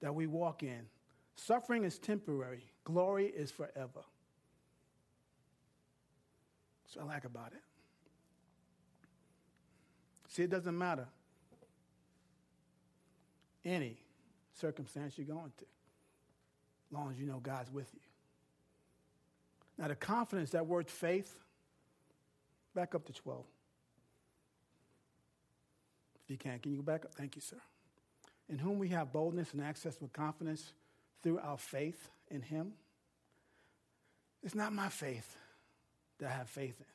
that 0.02 0.16
we 0.16 0.28
walk 0.28 0.64
in, 0.64 0.88
suffering 1.36 1.84
is 1.84 2.00
temporary, 2.00 2.64
glory 2.86 3.28
is 3.28 3.52
forever. 3.52 4.06
That's 6.90 7.06
what 7.06 7.12
I 7.12 7.16
like 7.16 7.26
about 7.26 7.52
it. 7.54 7.62
See, 10.28 10.44
it 10.44 10.50
doesn't 10.50 10.78
matter 10.78 11.08
any 13.64 13.98
circumstance 14.54 15.18
you're 15.18 15.28
going 15.28 15.52
through, 15.58 15.68
as 16.90 16.98
long 16.98 17.12
as 17.12 17.20
you 17.20 17.28
know 17.28 17.40
God's 17.40 17.72
with 17.72 17.90
you. 17.94 18.00
Now, 19.78 19.88
the 19.88 19.96
confidence, 19.96 20.50
that 20.52 20.66
word 20.66 20.90
faith, 20.90 21.40
back 22.74 22.96
up 22.96 23.06
to 23.06 23.14
12. 23.14 23.46
If 26.24 26.32
you 26.32 26.38
can, 26.38 26.60
can 26.60 26.72
you 26.72 26.78
go 26.78 26.84
back 26.84 27.06
up? 27.06 27.14
Thank 27.14 27.36
you, 27.36 27.42
sir. 27.42 27.58
In 28.50 28.58
whom 28.58 28.80
we 28.80 28.90
have 28.90 29.14
boldness 29.14 29.54
and 29.54 29.62
access 29.62 30.02
with 30.02 30.12
confidence 30.12 30.74
through 31.22 31.40
our 31.40 31.58
faith 31.58 32.10
in 32.30 32.42
Him. 32.42 32.74
It's 34.44 34.56
not 34.56 34.74
my 34.74 34.90
faith 34.90 35.36
that 36.20 36.30
I 36.30 36.34
have 36.34 36.50
faith 36.50 36.80
in. 36.80 36.86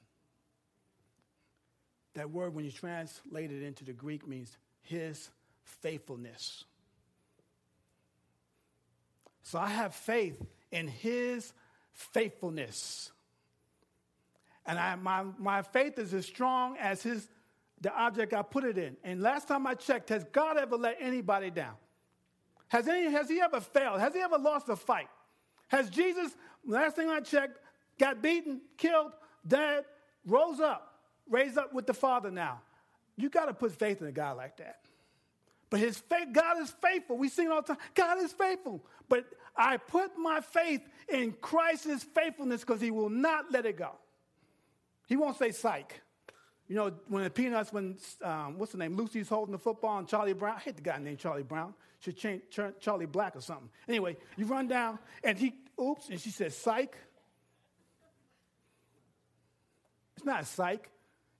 That 2.14 2.30
word, 2.30 2.54
when 2.54 2.64
you 2.64 2.70
translate 2.70 3.50
it 3.50 3.62
into 3.62 3.84
the 3.84 3.92
Greek, 3.92 4.26
means 4.26 4.56
His 4.82 5.30
faithfulness. 5.64 6.64
So 9.42 9.58
I 9.58 9.68
have 9.68 9.94
faith 9.94 10.40
in 10.70 10.86
His 10.86 11.52
faithfulness. 11.92 13.10
And 14.66 14.78
I, 14.78 14.94
my, 14.96 15.24
my 15.38 15.62
faith 15.62 15.98
is 15.98 16.14
as 16.14 16.26
strong 16.26 16.76
as 16.78 17.02
his, 17.02 17.28
the 17.80 17.94
object 17.94 18.32
I 18.32 18.42
put 18.42 18.64
it 18.64 18.78
in. 18.78 18.96
And 19.04 19.20
last 19.20 19.46
time 19.48 19.66
I 19.66 19.74
checked, 19.74 20.08
has 20.08 20.24
God 20.32 20.56
ever 20.56 20.76
let 20.76 20.96
anybody 21.00 21.50
down? 21.50 21.74
Has, 22.68 22.88
any, 22.88 23.10
has 23.10 23.28
he 23.28 23.40
ever 23.40 23.60
failed? 23.60 24.00
Has 24.00 24.14
he 24.14 24.20
ever 24.20 24.38
lost 24.38 24.68
a 24.68 24.76
fight? 24.76 25.08
Has 25.68 25.90
Jesus, 25.90 26.34
last 26.66 26.96
thing 26.96 27.10
I 27.10 27.20
checked, 27.20 27.58
got 27.98 28.22
beaten, 28.22 28.60
killed, 28.76 29.12
dead, 29.46 29.84
rose 30.26 30.60
up, 30.60 31.00
raised 31.28 31.58
up 31.58 31.72
with 31.72 31.86
the 31.86 31.94
Father 31.94 32.30
now? 32.30 32.60
You 33.16 33.28
got 33.28 33.46
to 33.46 33.54
put 33.54 33.72
faith 33.72 34.00
in 34.00 34.06
a 34.06 34.12
guy 34.12 34.32
like 34.32 34.56
that. 34.58 34.80
But 35.70 35.80
his 35.80 35.98
faith, 35.98 36.28
God 36.32 36.60
is 36.60 36.70
faithful. 36.82 37.16
We 37.16 37.28
sing 37.28 37.50
all 37.50 37.62
the 37.62 37.74
time, 37.74 37.82
God 37.94 38.22
is 38.22 38.32
faithful. 38.32 38.84
But 39.08 39.26
I 39.56 39.76
put 39.76 40.16
my 40.16 40.40
faith 40.40 40.82
in 41.08 41.32
Christ's 41.40 42.04
faithfulness 42.04 42.60
because 42.60 42.80
he 42.80 42.90
will 42.90 43.10
not 43.10 43.50
let 43.50 43.66
it 43.66 43.76
go. 43.76 43.92
He 45.06 45.16
won't 45.16 45.36
say 45.36 45.52
psych. 45.52 46.00
You 46.68 46.76
know, 46.76 46.92
when 47.08 47.24
the 47.24 47.30
Peanuts, 47.30 47.72
when, 47.72 47.98
um, 48.22 48.58
what's 48.58 48.72
the 48.72 48.78
name? 48.78 48.96
Lucy's 48.96 49.28
holding 49.28 49.52
the 49.52 49.58
football 49.58 49.98
and 49.98 50.08
Charlie 50.08 50.32
Brown. 50.32 50.56
I 50.56 50.60
hate 50.60 50.76
the 50.76 50.82
guy 50.82 50.98
named 50.98 51.18
Charlie 51.18 51.42
Brown. 51.42 51.74
Should 52.00 52.16
change 52.16 52.42
Charlie 52.80 53.06
Black 53.06 53.36
or 53.36 53.40
something. 53.40 53.68
Anyway, 53.88 54.16
you 54.36 54.46
run 54.46 54.68
down 54.68 54.98
and 55.22 55.38
he, 55.38 55.54
oops, 55.80 56.08
and 56.08 56.20
she 56.20 56.30
says, 56.30 56.56
psych. 56.56 56.96
It's 60.24 60.26
not 60.26 60.46
psych, 60.46 60.88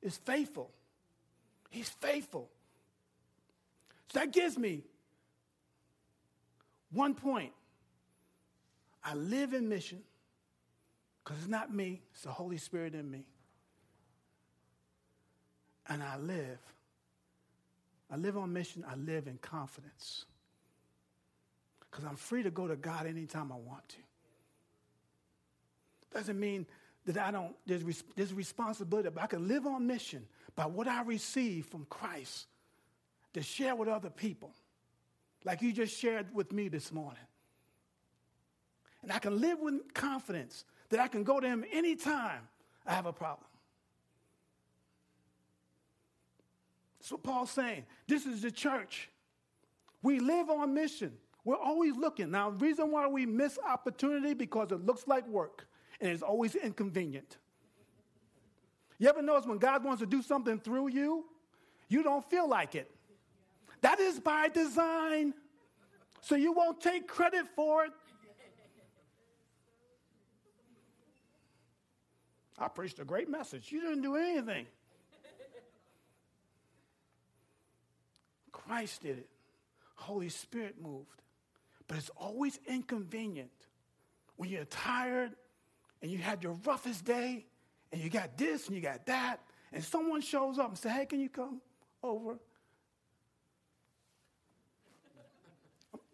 it's 0.02 0.18
faithful. 0.18 0.70
He's 1.70 1.88
faithful. 1.88 2.50
So 4.12 4.18
that 4.18 4.30
gives 4.30 4.58
me 4.58 4.82
one 6.92 7.14
point. 7.14 7.52
I 9.02 9.14
live 9.14 9.54
in 9.54 9.70
mission 9.70 10.02
because 11.24 11.38
it's 11.38 11.48
not 11.48 11.72
me, 11.72 12.02
it's 12.12 12.24
the 12.24 12.30
Holy 12.30 12.58
Spirit 12.58 12.94
in 12.94 13.10
me. 13.10 13.24
And 15.88 16.02
I 16.02 16.18
live. 16.18 16.58
I 18.10 18.16
live 18.16 18.36
on 18.36 18.52
mission, 18.52 18.84
I 18.86 18.96
live 18.96 19.28
in 19.28 19.38
confidence. 19.38 20.26
Because 21.90 22.04
I'm 22.04 22.16
free 22.16 22.42
to 22.42 22.50
go 22.50 22.68
to 22.68 22.76
God 22.76 23.06
anytime 23.06 23.50
I 23.50 23.56
want 23.56 23.88
to. 23.88 23.96
Doesn't 26.12 26.38
mean 26.38 26.66
that 27.06 27.18
I 27.18 27.30
don't, 27.30 27.54
there's, 27.66 28.02
there's 28.16 28.32
responsibility, 28.32 29.10
but 29.10 29.22
I 29.22 29.26
can 29.26 29.46
live 29.46 29.66
on 29.66 29.86
mission 29.86 30.26
by 30.56 30.66
what 30.66 30.88
I 30.88 31.02
receive 31.02 31.66
from 31.66 31.86
Christ 31.90 32.46
to 33.34 33.42
share 33.42 33.74
with 33.74 33.88
other 33.88 34.10
people, 34.10 34.52
like 35.44 35.60
you 35.60 35.72
just 35.72 35.98
shared 35.98 36.32
with 36.34 36.52
me 36.52 36.68
this 36.68 36.92
morning. 36.92 37.18
And 39.02 39.12
I 39.12 39.18
can 39.18 39.38
live 39.38 39.58
with 39.60 39.92
confidence 39.92 40.64
that 40.88 40.98
I 40.98 41.08
can 41.08 41.24
go 41.24 41.40
to 41.40 41.46
Him 41.46 41.64
anytime 41.72 42.48
I 42.86 42.94
have 42.94 43.06
a 43.06 43.12
problem. 43.12 43.46
That's 46.98 47.12
what 47.12 47.22
Paul's 47.22 47.50
saying. 47.50 47.84
This 48.08 48.24
is 48.24 48.40
the 48.40 48.50
church. 48.50 49.10
We 50.02 50.20
live 50.20 50.48
on 50.48 50.72
mission. 50.72 51.12
We're 51.44 51.58
always 51.58 51.96
looking. 51.96 52.30
Now, 52.30 52.50
the 52.50 52.56
reason 52.56 52.90
why 52.90 53.06
we 53.06 53.26
miss 53.26 53.58
opportunity 53.68 54.32
because 54.32 54.72
it 54.72 54.86
looks 54.86 55.06
like 55.06 55.26
work 55.28 55.66
and 56.00 56.10
it's 56.10 56.22
always 56.22 56.54
inconvenient. 56.54 57.36
You 58.98 59.08
ever 59.08 59.22
notice 59.22 59.46
when 59.46 59.58
God 59.58 59.84
wants 59.84 60.00
to 60.00 60.06
do 60.06 60.22
something 60.22 60.58
through 60.58 60.88
you, 60.88 61.24
you 61.88 62.02
don't 62.02 62.28
feel 62.30 62.48
like 62.48 62.74
it. 62.74 62.90
That 63.80 64.00
is 64.00 64.18
by 64.18 64.48
design. 64.48 65.34
So 66.20 66.36
you 66.36 66.52
won't 66.52 66.80
take 66.80 67.06
credit 67.06 67.44
for 67.54 67.84
it. 67.84 67.92
I 72.58 72.68
preached 72.68 72.98
a 73.00 73.04
great 73.04 73.28
message. 73.28 73.70
You 73.72 73.80
didn't 73.80 74.02
do 74.02 74.16
anything. 74.16 74.66
Christ 78.52 79.02
did 79.02 79.18
it. 79.18 79.28
Holy 79.96 80.28
Spirit 80.28 80.80
moved. 80.80 81.20
But 81.86 81.98
it's 81.98 82.10
always 82.16 82.58
inconvenient 82.66 83.50
when 84.36 84.48
you're 84.48 84.64
tired 84.64 85.32
and 86.04 86.12
you 86.12 86.18
had 86.18 86.44
your 86.44 86.52
roughest 86.66 87.02
day 87.06 87.46
and 87.90 87.98
you 87.98 88.10
got 88.10 88.36
this 88.36 88.66
and 88.66 88.76
you 88.76 88.82
got 88.82 89.06
that, 89.06 89.40
and 89.72 89.82
someone 89.82 90.20
shows 90.20 90.58
up 90.58 90.68
and 90.68 90.76
says, 90.76 90.92
Hey, 90.92 91.06
can 91.06 91.18
you 91.18 91.30
come 91.30 91.62
over? 92.02 92.36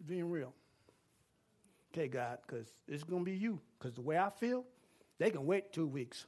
being 0.07 0.31
real. 0.31 0.53
Okay, 1.93 2.07
God, 2.07 2.39
because 2.47 2.73
it's 2.89 3.03
going 3.03 3.25
to 3.25 3.31
be 3.31 3.37
you. 3.37 3.61
Because 3.79 3.95
the 3.95 4.01
way 4.01 4.17
I 4.17 4.31
feel, 4.31 4.65
they 5.19 5.31
can 5.31 5.45
wait 5.45 5.73
two 5.73 5.87
weeks. 5.87 6.27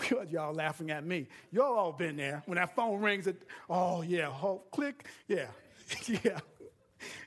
y'all 0.30 0.54
laughing 0.54 0.90
at 0.90 1.04
me. 1.04 1.28
Y'all 1.52 1.76
all 1.76 1.92
been 1.92 2.16
there. 2.16 2.42
When 2.46 2.56
that 2.56 2.74
phone 2.74 3.00
rings, 3.00 3.26
it, 3.26 3.42
oh, 3.68 4.00
yeah, 4.02 4.28
oh, 4.28 4.62
click, 4.72 5.06
yeah, 5.28 5.46
yeah. 6.06 6.40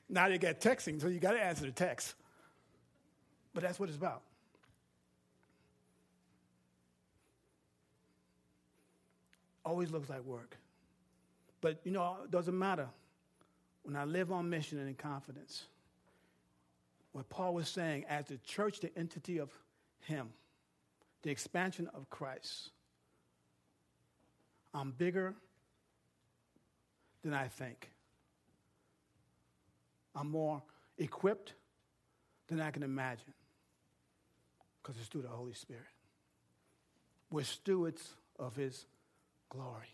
Now 0.09 0.27
they 0.27 0.39
got 0.39 0.59
texting, 0.59 0.99
so 0.99 1.07
you 1.07 1.19
got 1.19 1.31
to 1.31 1.43
answer 1.43 1.65
the 1.65 1.71
text. 1.71 2.15
But 3.57 3.63
that's 3.63 3.79
what 3.79 3.89
it's 3.89 3.97
about. 3.97 4.21
Always 9.65 9.89
looks 9.89 10.11
like 10.11 10.23
work. 10.25 10.55
But 11.59 11.79
you 11.83 11.89
know, 11.89 12.17
it 12.23 12.29
doesn't 12.29 12.55
matter. 12.55 12.87
When 13.81 13.95
I 13.95 14.03
live 14.03 14.31
on 14.31 14.47
mission 14.47 14.77
and 14.77 14.87
in 14.87 14.93
confidence, 14.93 15.63
what 17.13 17.27
Paul 17.29 17.55
was 17.55 17.67
saying, 17.67 18.05
as 18.07 18.25
the 18.25 18.37
church, 18.45 18.79
the 18.79 18.95
entity 18.95 19.39
of 19.39 19.49
Him, 20.01 20.29
the 21.23 21.31
expansion 21.31 21.89
of 21.95 22.07
Christ, 22.11 22.69
I'm 24.71 24.91
bigger 24.91 25.33
than 27.23 27.33
I 27.33 27.47
think. 27.47 27.89
I'm 30.15 30.29
more 30.29 30.61
equipped 30.99 31.53
than 32.49 32.61
I 32.61 32.69
can 32.69 32.83
imagine 32.83 33.33
because 34.87 35.01
it's 35.01 35.09
through 35.09 35.23
the 35.23 35.27
Holy 35.27 35.53
Spirit. 35.53 35.83
We're 37.29 37.43
stewards 37.43 38.13
of 38.39 38.55
His 38.55 38.85
glory. 39.49 39.91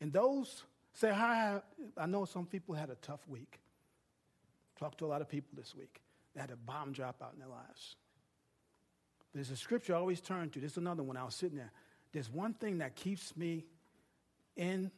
And 0.00 0.12
those 0.12 0.64
say, 0.92 1.12
Hi, 1.12 1.60
I 1.96 2.06
know 2.06 2.24
some 2.24 2.46
people 2.46 2.74
had 2.74 2.90
a 2.90 2.96
tough 2.96 3.20
week. 3.28 3.60
Talked 4.76 4.98
to 4.98 5.06
a 5.06 5.08
lot 5.08 5.20
of 5.20 5.28
people 5.28 5.50
this 5.56 5.74
week. 5.76 6.00
They 6.34 6.40
had 6.40 6.50
a 6.50 6.56
bomb 6.56 6.92
drop 6.92 7.22
out 7.22 7.30
in 7.34 7.38
their 7.38 7.48
lives. 7.48 7.96
There's 9.32 9.50
a 9.50 9.56
scripture 9.56 9.94
I 9.94 9.98
always 9.98 10.20
turn 10.20 10.50
to. 10.50 10.58
This 10.58 10.72
is 10.72 10.78
another 10.78 11.04
one. 11.04 11.16
I 11.16 11.22
was 11.22 11.36
sitting 11.36 11.56
there. 11.56 11.70
There's 12.12 12.30
one 12.30 12.54
thing 12.54 12.78
that 12.78 12.96
keeps 12.96 13.36
me 13.36 13.66
in 14.56 14.90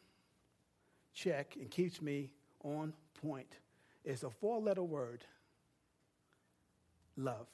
check 1.12 1.56
and 1.60 1.70
keeps 1.70 2.00
me 2.00 2.30
on 2.64 2.94
point 3.20 3.54
It's 4.02 4.22
a 4.22 4.30
four 4.30 4.60
letter 4.60 4.82
word 4.82 5.26
love. 7.18 7.46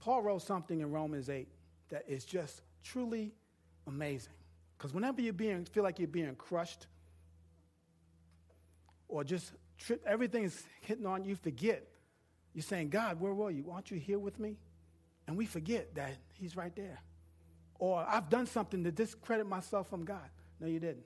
Paul 0.00 0.22
wrote 0.22 0.42
something 0.42 0.80
in 0.80 0.90
Romans 0.90 1.28
8 1.28 1.46
that 1.90 2.04
is 2.08 2.24
just 2.24 2.62
truly 2.82 3.32
amazing. 3.86 4.32
Because 4.76 4.94
whenever 4.94 5.20
you 5.20 5.32
being, 5.32 5.64
feel 5.66 5.82
like 5.82 5.98
you're 5.98 6.08
being 6.08 6.34
crushed 6.36 6.86
or 9.08 9.24
just 9.24 9.52
everything's 10.06 10.62
hitting 10.80 11.06
on 11.06 11.24
you, 11.24 11.36
forget. 11.36 11.86
You're 12.54 12.62
saying, 12.62 12.88
God, 12.88 13.20
where 13.20 13.34
were 13.34 13.50
you? 13.50 13.70
Aren't 13.70 13.90
you 13.90 13.98
here 13.98 14.18
with 14.18 14.38
me? 14.38 14.56
And 15.26 15.36
we 15.36 15.46
forget 15.46 15.94
that 15.94 16.16
He's 16.32 16.56
right 16.56 16.74
there. 16.74 16.98
Or 17.78 18.04
I've 18.06 18.28
done 18.28 18.46
something 18.46 18.82
to 18.84 18.90
discredit 18.90 19.46
myself 19.46 19.88
from 19.88 20.04
God. 20.04 20.28
No, 20.60 20.66
you 20.66 20.80
didn't. 20.80 21.04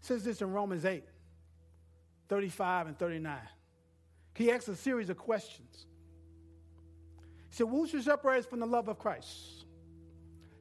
It 0.00 0.06
says 0.06 0.24
this 0.24 0.42
in 0.42 0.50
Romans 0.52 0.84
8 0.84 1.04
35 2.28 2.86
and 2.86 2.98
39. 2.98 3.38
He 4.34 4.50
asks 4.50 4.68
a 4.68 4.76
series 4.76 5.10
of 5.10 5.18
questions. 5.18 5.86
Said, 7.52 7.68
Who 7.68 7.86
shall 7.86 8.00
separate 8.00 8.38
us 8.38 8.46
from 8.46 8.60
the 8.60 8.66
love 8.66 8.88
of 8.88 8.98
Christ? 8.98 9.66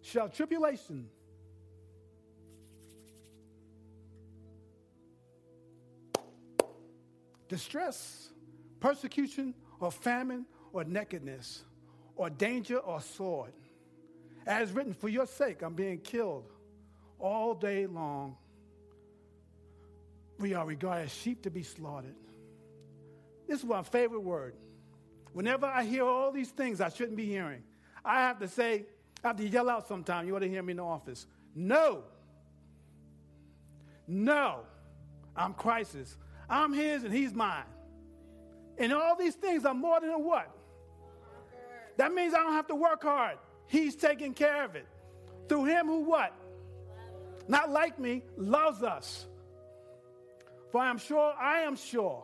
Shall 0.02 0.28
tribulation, 0.28 1.08
distress, 7.48 8.30
persecution, 8.82 9.54
or 9.80 9.90
famine, 9.90 10.46
or 10.74 10.84
nakedness, 10.84 11.64
or 12.18 12.30
danger, 12.30 12.80
or 12.80 13.00
sword? 13.00 13.54
As 14.46 14.74
written, 14.74 14.94
for 14.94 15.08
your 15.08 15.28
sake, 15.28 15.62
I'm 15.62 15.76
being 15.76 16.00
killed 16.00 16.52
all 17.20 17.54
day 17.54 17.86
long. 17.86 18.36
We 20.40 20.56
are 20.56 20.66
regarded 20.66 21.06
as 21.06 21.14
sheep 21.14 21.44
to 21.44 21.50
be 21.50 21.64
slaughtered. 21.64 22.16
This 23.48 23.60
is 23.60 23.66
my 23.66 23.82
favorite 23.82 24.24
word. 24.24 24.56
Whenever 25.34 25.66
I 25.66 25.84
hear 25.84 26.04
all 26.04 26.32
these 26.32 26.50
things 26.50 26.82
I 26.82 26.90
shouldn't 26.90 27.18
be 27.18 27.26
hearing, 27.26 27.64
I 28.04 28.22
have 28.22 28.40
to 28.40 28.48
say, 28.48 28.86
I 29.24 29.28
have 29.28 29.38
to 29.38 29.48
yell 29.48 29.70
out 29.70 29.88
sometime. 29.88 30.28
You 30.28 30.36
ought 30.36 30.40
to 30.40 30.50
hear 30.50 30.64
me 30.64 30.72
in 30.72 30.78
the 30.78 30.84
office. 30.84 31.26
No. 31.56 32.04
No. 34.08 34.62
I'm 35.36 35.54
Christ's. 35.54 36.18
I'm 36.50 36.74
his 36.74 37.04
and 37.04 37.14
he's 37.14 37.34
mine. 37.34 37.64
And 38.78 38.92
all 38.92 39.16
these 39.16 39.36
things 39.36 39.64
are 39.66 39.74
more 39.74 40.02
than 40.02 40.12
what? 40.24 40.50
That 41.98 42.14
means 42.14 42.34
I 42.34 42.38
don't 42.38 42.54
have 42.54 42.68
to 42.68 42.76
work 42.76 43.04
hard. 43.04 43.38
He's 43.68 43.96
taking 43.96 44.34
care 44.34 44.66
of 44.66 44.76
it. 44.76 44.88
Through 45.48 45.66
him 45.66 45.88
who 45.88 46.04
what? 46.04 46.34
Not 47.48 47.70
like 47.70 48.00
me, 48.00 48.24
loves 48.38 48.84
us. 48.84 49.26
For 50.72 50.82
I 50.82 50.90
am 50.90 50.98
sure, 50.98 51.34
I 51.40 51.62
am 51.62 51.76
sure, 51.76 52.24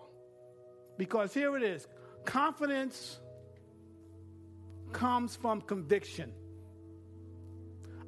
because 0.98 1.34
here 1.34 1.58
it 1.58 1.64
is 1.64 1.86
confidence 2.28 3.20
comes 4.92 5.36
from 5.36 5.62
conviction. 5.62 6.32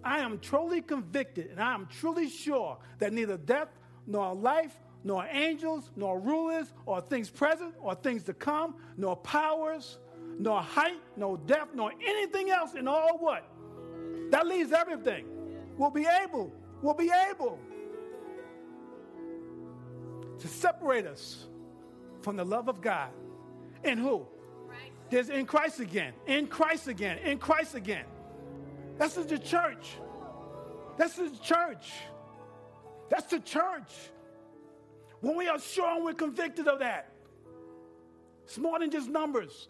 I 0.04 0.20
am 0.20 0.40
truly 0.40 0.82
convicted 0.82 1.50
and 1.52 1.60
I 1.60 1.74
am 1.74 1.88
truly 1.88 2.30
sure 2.30 2.78
that 3.00 3.14
neither 3.14 3.38
death 3.38 3.70
nor 4.06 4.36
life 4.36 4.78
nor 5.04 5.26
angels 5.32 5.90
nor 5.96 6.20
rulers 6.20 6.68
or 6.86 7.00
things 7.02 7.30
present 7.30 7.74
or 7.80 7.96
things 7.96 8.24
to 8.24 8.34
come 8.34 8.76
nor 8.98 9.16
powers 9.16 10.00
nor 10.38 10.62
height 10.62 11.00
nor 11.16 11.38
depth 11.38 11.74
nor 11.74 11.92
anything 12.06 12.50
else 12.50 12.74
in 12.74 12.88
all 12.88 13.18
what 13.18 13.46
that 14.32 14.46
leaves 14.46 14.74
everything 14.74 15.26
will 15.78 15.90
be 15.90 16.06
able 16.22 16.52
will 16.82 16.94
be 16.94 17.12
able 17.30 17.58
to 20.40 20.48
separate 20.48 21.06
us 21.06 21.48
from 22.22 22.36
the 22.36 22.44
love 22.44 22.68
of 22.68 22.82
God 22.82 23.12
in 23.84 23.98
who 23.98 24.26
there's 25.10 25.30
in 25.30 25.46
Christ 25.46 25.80
again 25.80 26.14
in 26.28 26.48
Christ 26.48 26.88
again 26.88 27.18
in 27.20 27.38
Christ 27.38 27.76
again 27.76 28.06
that's 29.00 29.16
the 29.16 29.40
church. 29.40 29.98
That's 30.98 31.16
the 31.16 31.30
church. 31.42 31.90
That's 33.10 33.32
the 33.32 33.40
church. 33.40 33.92
When 35.22 35.38
we 35.38 35.48
are 35.48 35.58
sure 35.58 35.96
and 35.96 36.04
we're 36.04 36.14
convicted 36.14 36.68
of 36.68 36.80
that, 36.80 37.10
it's 38.44 38.58
more 38.58 38.78
than 38.78 38.92
just 38.92 39.10
numbers. 39.10 39.70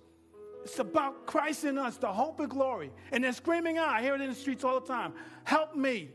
It's 0.64 0.80
about 0.80 1.28
Christ 1.28 1.64
in 1.64 1.78
us, 1.78 1.98
the 1.98 2.12
hope 2.12 2.40
and 2.40 2.50
glory. 2.50 2.92
And 3.12 3.24
they're 3.24 3.32
screaming 3.32 3.78
out. 3.78 3.90
I 3.90 4.02
hear 4.02 4.16
it 4.16 4.22
in 4.22 4.30
the 4.30 4.36
streets 4.36 4.64
all 4.64 4.80
the 4.80 4.88
time. 4.88 5.14
Help 5.44 5.76
me. 5.76 6.10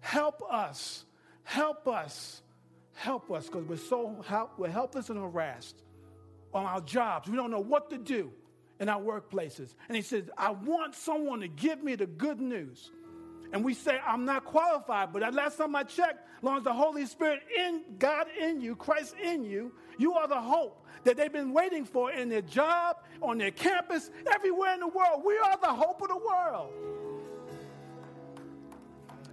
Help 0.00 0.42
us. 0.50 1.04
Help 1.44 1.86
us. 1.86 2.42
Help 2.94 3.30
us 3.30 3.46
because 3.46 3.64
we're 3.66 3.76
so 3.76 4.24
help, 4.26 4.58
we're 4.58 4.70
helpless 4.70 5.10
and 5.10 5.20
harassed 5.20 5.82
on 6.52 6.64
our 6.64 6.80
jobs. 6.80 7.28
We 7.28 7.36
don't 7.36 7.50
know 7.50 7.60
what 7.60 7.90
to 7.90 7.98
do 7.98 8.32
in 8.80 8.88
our 8.88 9.00
workplaces. 9.00 9.74
And 9.88 9.96
he 9.96 10.02
says, 10.02 10.24
I 10.36 10.50
want 10.50 10.94
someone 10.94 11.40
to 11.40 11.48
give 11.48 11.82
me 11.82 11.94
the 11.94 12.06
good 12.06 12.40
news. 12.40 12.90
And 13.52 13.64
we 13.64 13.72
say, 13.72 13.98
I'm 14.06 14.24
not 14.24 14.44
qualified, 14.44 15.12
but 15.12 15.20
that 15.20 15.32
last 15.32 15.56
time 15.56 15.74
I 15.74 15.82
checked, 15.82 16.26
as 16.38 16.44
long 16.44 16.58
as 16.58 16.64
the 16.64 16.72
Holy 16.72 17.06
Spirit 17.06 17.40
in 17.58 17.82
God 17.98 18.26
in 18.38 18.60
you, 18.60 18.76
Christ 18.76 19.14
in 19.22 19.42
you, 19.42 19.72
you 19.96 20.14
are 20.14 20.28
the 20.28 20.40
hope 20.40 20.84
that 21.04 21.16
they've 21.16 21.32
been 21.32 21.52
waiting 21.52 21.84
for 21.84 22.12
in 22.12 22.28
their 22.28 22.42
job, 22.42 22.98
on 23.22 23.38
their 23.38 23.50
campus, 23.50 24.10
everywhere 24.34 24.74
in 24.74 24.80
the 24.80 24.88
world. 24.88 25.22
We 25.24 25.38
are 25.38 25.56
the 25.58 25.68
hope 25.68 26.02
of 26.02 26.08
the 26.08 26.18
world. 26.18 26.72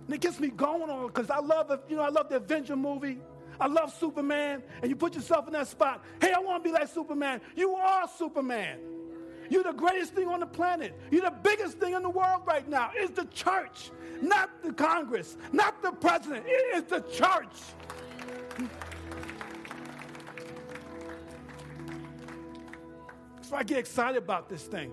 And 0.06 0.14
it 0.14 0.22
gets 0.22 0.40
me 0.40 0.50
going 0.50 0.90
on 0.90 1.08
because 1.08 1.30
I 1.30 1.40
love, 1.40 1.72
you 1.90 1.96
know, 1.96 2.04
I 2.04 2.10
love 2.10 2.30
the 2.30 2.38
Avenger 2.38 2.76
movie. 2.76 3.18
I 3.60 3.68
love 3.68 3.94
Superman. 3.94 4.64
And 4.82 4.90
you 4.90 4.96
put 4.96 5.16
yourself 5.16 5.48
in 5.48 5.54
that 5.54 5.68
spot. 5.68 6.04
Hey, 6.22 6.34
I 6.34 6.40
want 6.40 6.64
to 6.64 6.70
be 6.70 6.74
like 6.74 6.88
Superman. 6.88 7.42
You 7.56 7.76
are 7.76 8.08
Superman. 8.18 8.80
You're 9.50 9.64
the 9.64 9.74
greatest 9.74 10.14
thing 10.14 10.28
on 10.28 10.40
the 10.40 10.48
planet. 10.48 11.00
You're 11.12 11.22
the 11.22 11.36
biggest 11.44 11.78
thing 11.78 11.94
in 11.94 12.02
the 12.02 12.10
world 12.10 12.42
right 12.46 12.68
now. 12.68 12.92
It's 12.96 13.12
the 13.12 13.26
church, 13.26 13.92
not 14.22 14.50
the 14.64 14.74
Congress, 14.74 15.38
not 15.52 15.82
the 15.82 15.92
president. 15.92 16.46
It 16.48 16.76
is 16.78 16.84
the 16.84 17.02
church. 17.02 17.56
So 23.42 23.56
I 23.56 23.64
get 23.64 23.78
excited 23.78 24.18
about 24.18 24.50
this 24.50 24.64
thing 24.64 24.92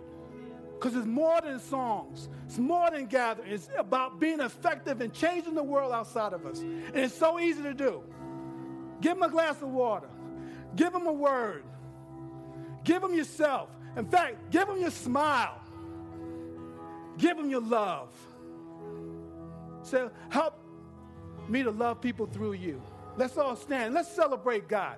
because 0.74 0.94
it's 0.94 1.06
more 1.06 1.40
than 1.40 1.58
songs. 1.58 2.28
It's 2.46 2.58
more 2.58 2.90
than 2.90 3.06
gathering. 3.06 3.50
It's 3.50 3.70
about 3.78 4.20
being 4.20 4.40
effective 4.40 5.00
and 5.00 5.12
changing 5.12 5.54
the 5.54 5.62
world 5.62 5.92
outside 5.92 6.34
of 6.34 6.44
us. 6.44 6.60
And 6.60 6.96
it's 6.96 7.14
so 7.14 7.40
easy 7.40 7.62
to 7.62 7.72
do. 7.72 8.02
Give 9.02 9.14
them 9.14 9.24
a 9.24 9.28
glass 9.28 9.60
of 9.60 9.68
water. 9.68 10.08
Give 10.76 10.92
them 10.92 11.06
a 11.06 11.12
word. 11.12 11.64
Give 12.84 13.02
them 13.02 13.14
yourself. 13.14 13.68
In 13.96 14.06
fact, 14.06 14.50
give 14.50 14.68
them 14.68 14.80
your 14.80 14.90
smile. 14.90 15.60
Give 17.18 17.36
them 17.36 17.50
your 17.50 17.60
love. 17.60 18.10
Say, 19.82 20.08
help 20.30 20.58
me 21.48 21.64
to 21.64 21.70
love 21.70 22.00
people 22.00 22.26
through 22.26 22.52
you. 22.54 22.80
Let's 23.16 23.36
all 23.36 23.56
stand. 23.56 23.92
Let's 23.92 24.10
celebrate 24.10 24.68
God. 24.68 24.96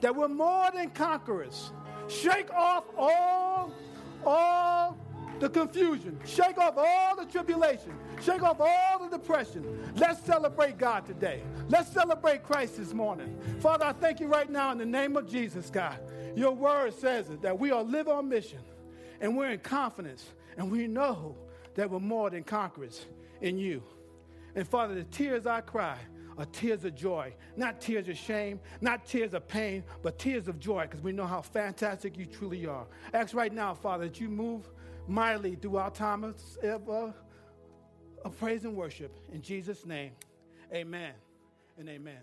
That 0.00 0.16
we're 0.16 0.28
more 0.28 0.70
than 0.74 0.90
conquerors. 0.90 1.72
Shake 2.08 2.50
off 2.52 2.84
all, 2.96 3.70
all 4.24 4.98
the 5.42 5.50
confusion. 5.50 6.16
Shake 6.24 6.56
off 6.56 6.74
all 6.76 7.16
the 7.16 7.24
tribulation. 7.24 7.92
Shake 8.22 8.44
off 8.44 8.60
all 8.60 9.00
the 9.00 9.18
depression. 9.18 9.92
Let's 9.96 10.24
celebrate 10.24 10.78
God 10.78 11.04
today. 11.04 11.42
Let's 11.68 11.92
celebrate 11.92 12.44
Christ 12.44 12.76
this 12.76 12.94
morning. 12.94 13.36
Father, 13.58 13.86
I 13.86 13.92
thank 13.92 14.20
you 14.20 14.28
right 14.28 14.48
now 14.48 14.70
in 14.70 14.78
the 14.78 14.86
name 14.86 15.16
of 15.16 15.28
Jesus, 15.28 15.68
God. 15.68 15.98
Your 16.36 16.52
word 16.52 16.94
says 16.94 17.28
it, 17.28 17.42
that 17.42 17.58
we 17.58 17.72
are 17.72 17.82
live 17.82 18.06
on 18.06 18.28
mission 18.28 18.60
and 19.20 19.36
we're 19.36 19.50
in 19.50 19.58
confidence 19.58 20.30
and 20.56 20.70
we 20.70 20.86
know 20.86 21.36
that 21.74 21.90
we're 21.90 21.98
more 21.98 22.30
than 22.30 22.44
conquerors 22.44 23.04
in 23.40 23.58
you. 23.58 23.82
And 24.54 24.66
Father, 24.66 24.94
the 24.94 25.04
tears 25.04 25.44
I 25.44 25.60
cry 25.60 25.98
are 26.38 26.46
tears 26.46 26.84
of 26.84 26.94
joy, 26.94 27.34
not 27.56 27.80
tears 27.80 28.08
of 28.08 28.16
shame, 28.16 28.60
not 28.80 29.06
tears 29.06 29.34
of 29.34 29.48
pain, 29.48 29.82
but 30.02 30.20
tears 30.20 30.46
of 30.46 30.60
joy 30.60 30.82
because 30.82 31.02
we 31.02 31.10
know 31.10 31.26
how 31.26 31.42
fantastic 31.42 32.16
you 32.16 32.26
truly 32.26 32.64
are. 32.64 32.86
ask 33.12 33.34
right 33.34 33.52
now, 33.52 33.74
Father, 33.74 34.04
that 34.04 34.20
you 34.20 34.28
move 34.28 34.70
mightily 35.06 35.56
through 35.56 35.76
our 35.76 35.90
time 35.90 36.24
of, 36.24 36.36
of, 36.62 36.88
uh, 36.88 37.12
of 38.24 38.38
praise 38.38 38.64
and 38.64 38.76
worship. 38.76 39.18
In 39.32 39.42
Jesus' 39.42 39.84
name, 39.84 40.12
amen 40.72 41.14
and 41.78 41.88
amen. 41.88 42.20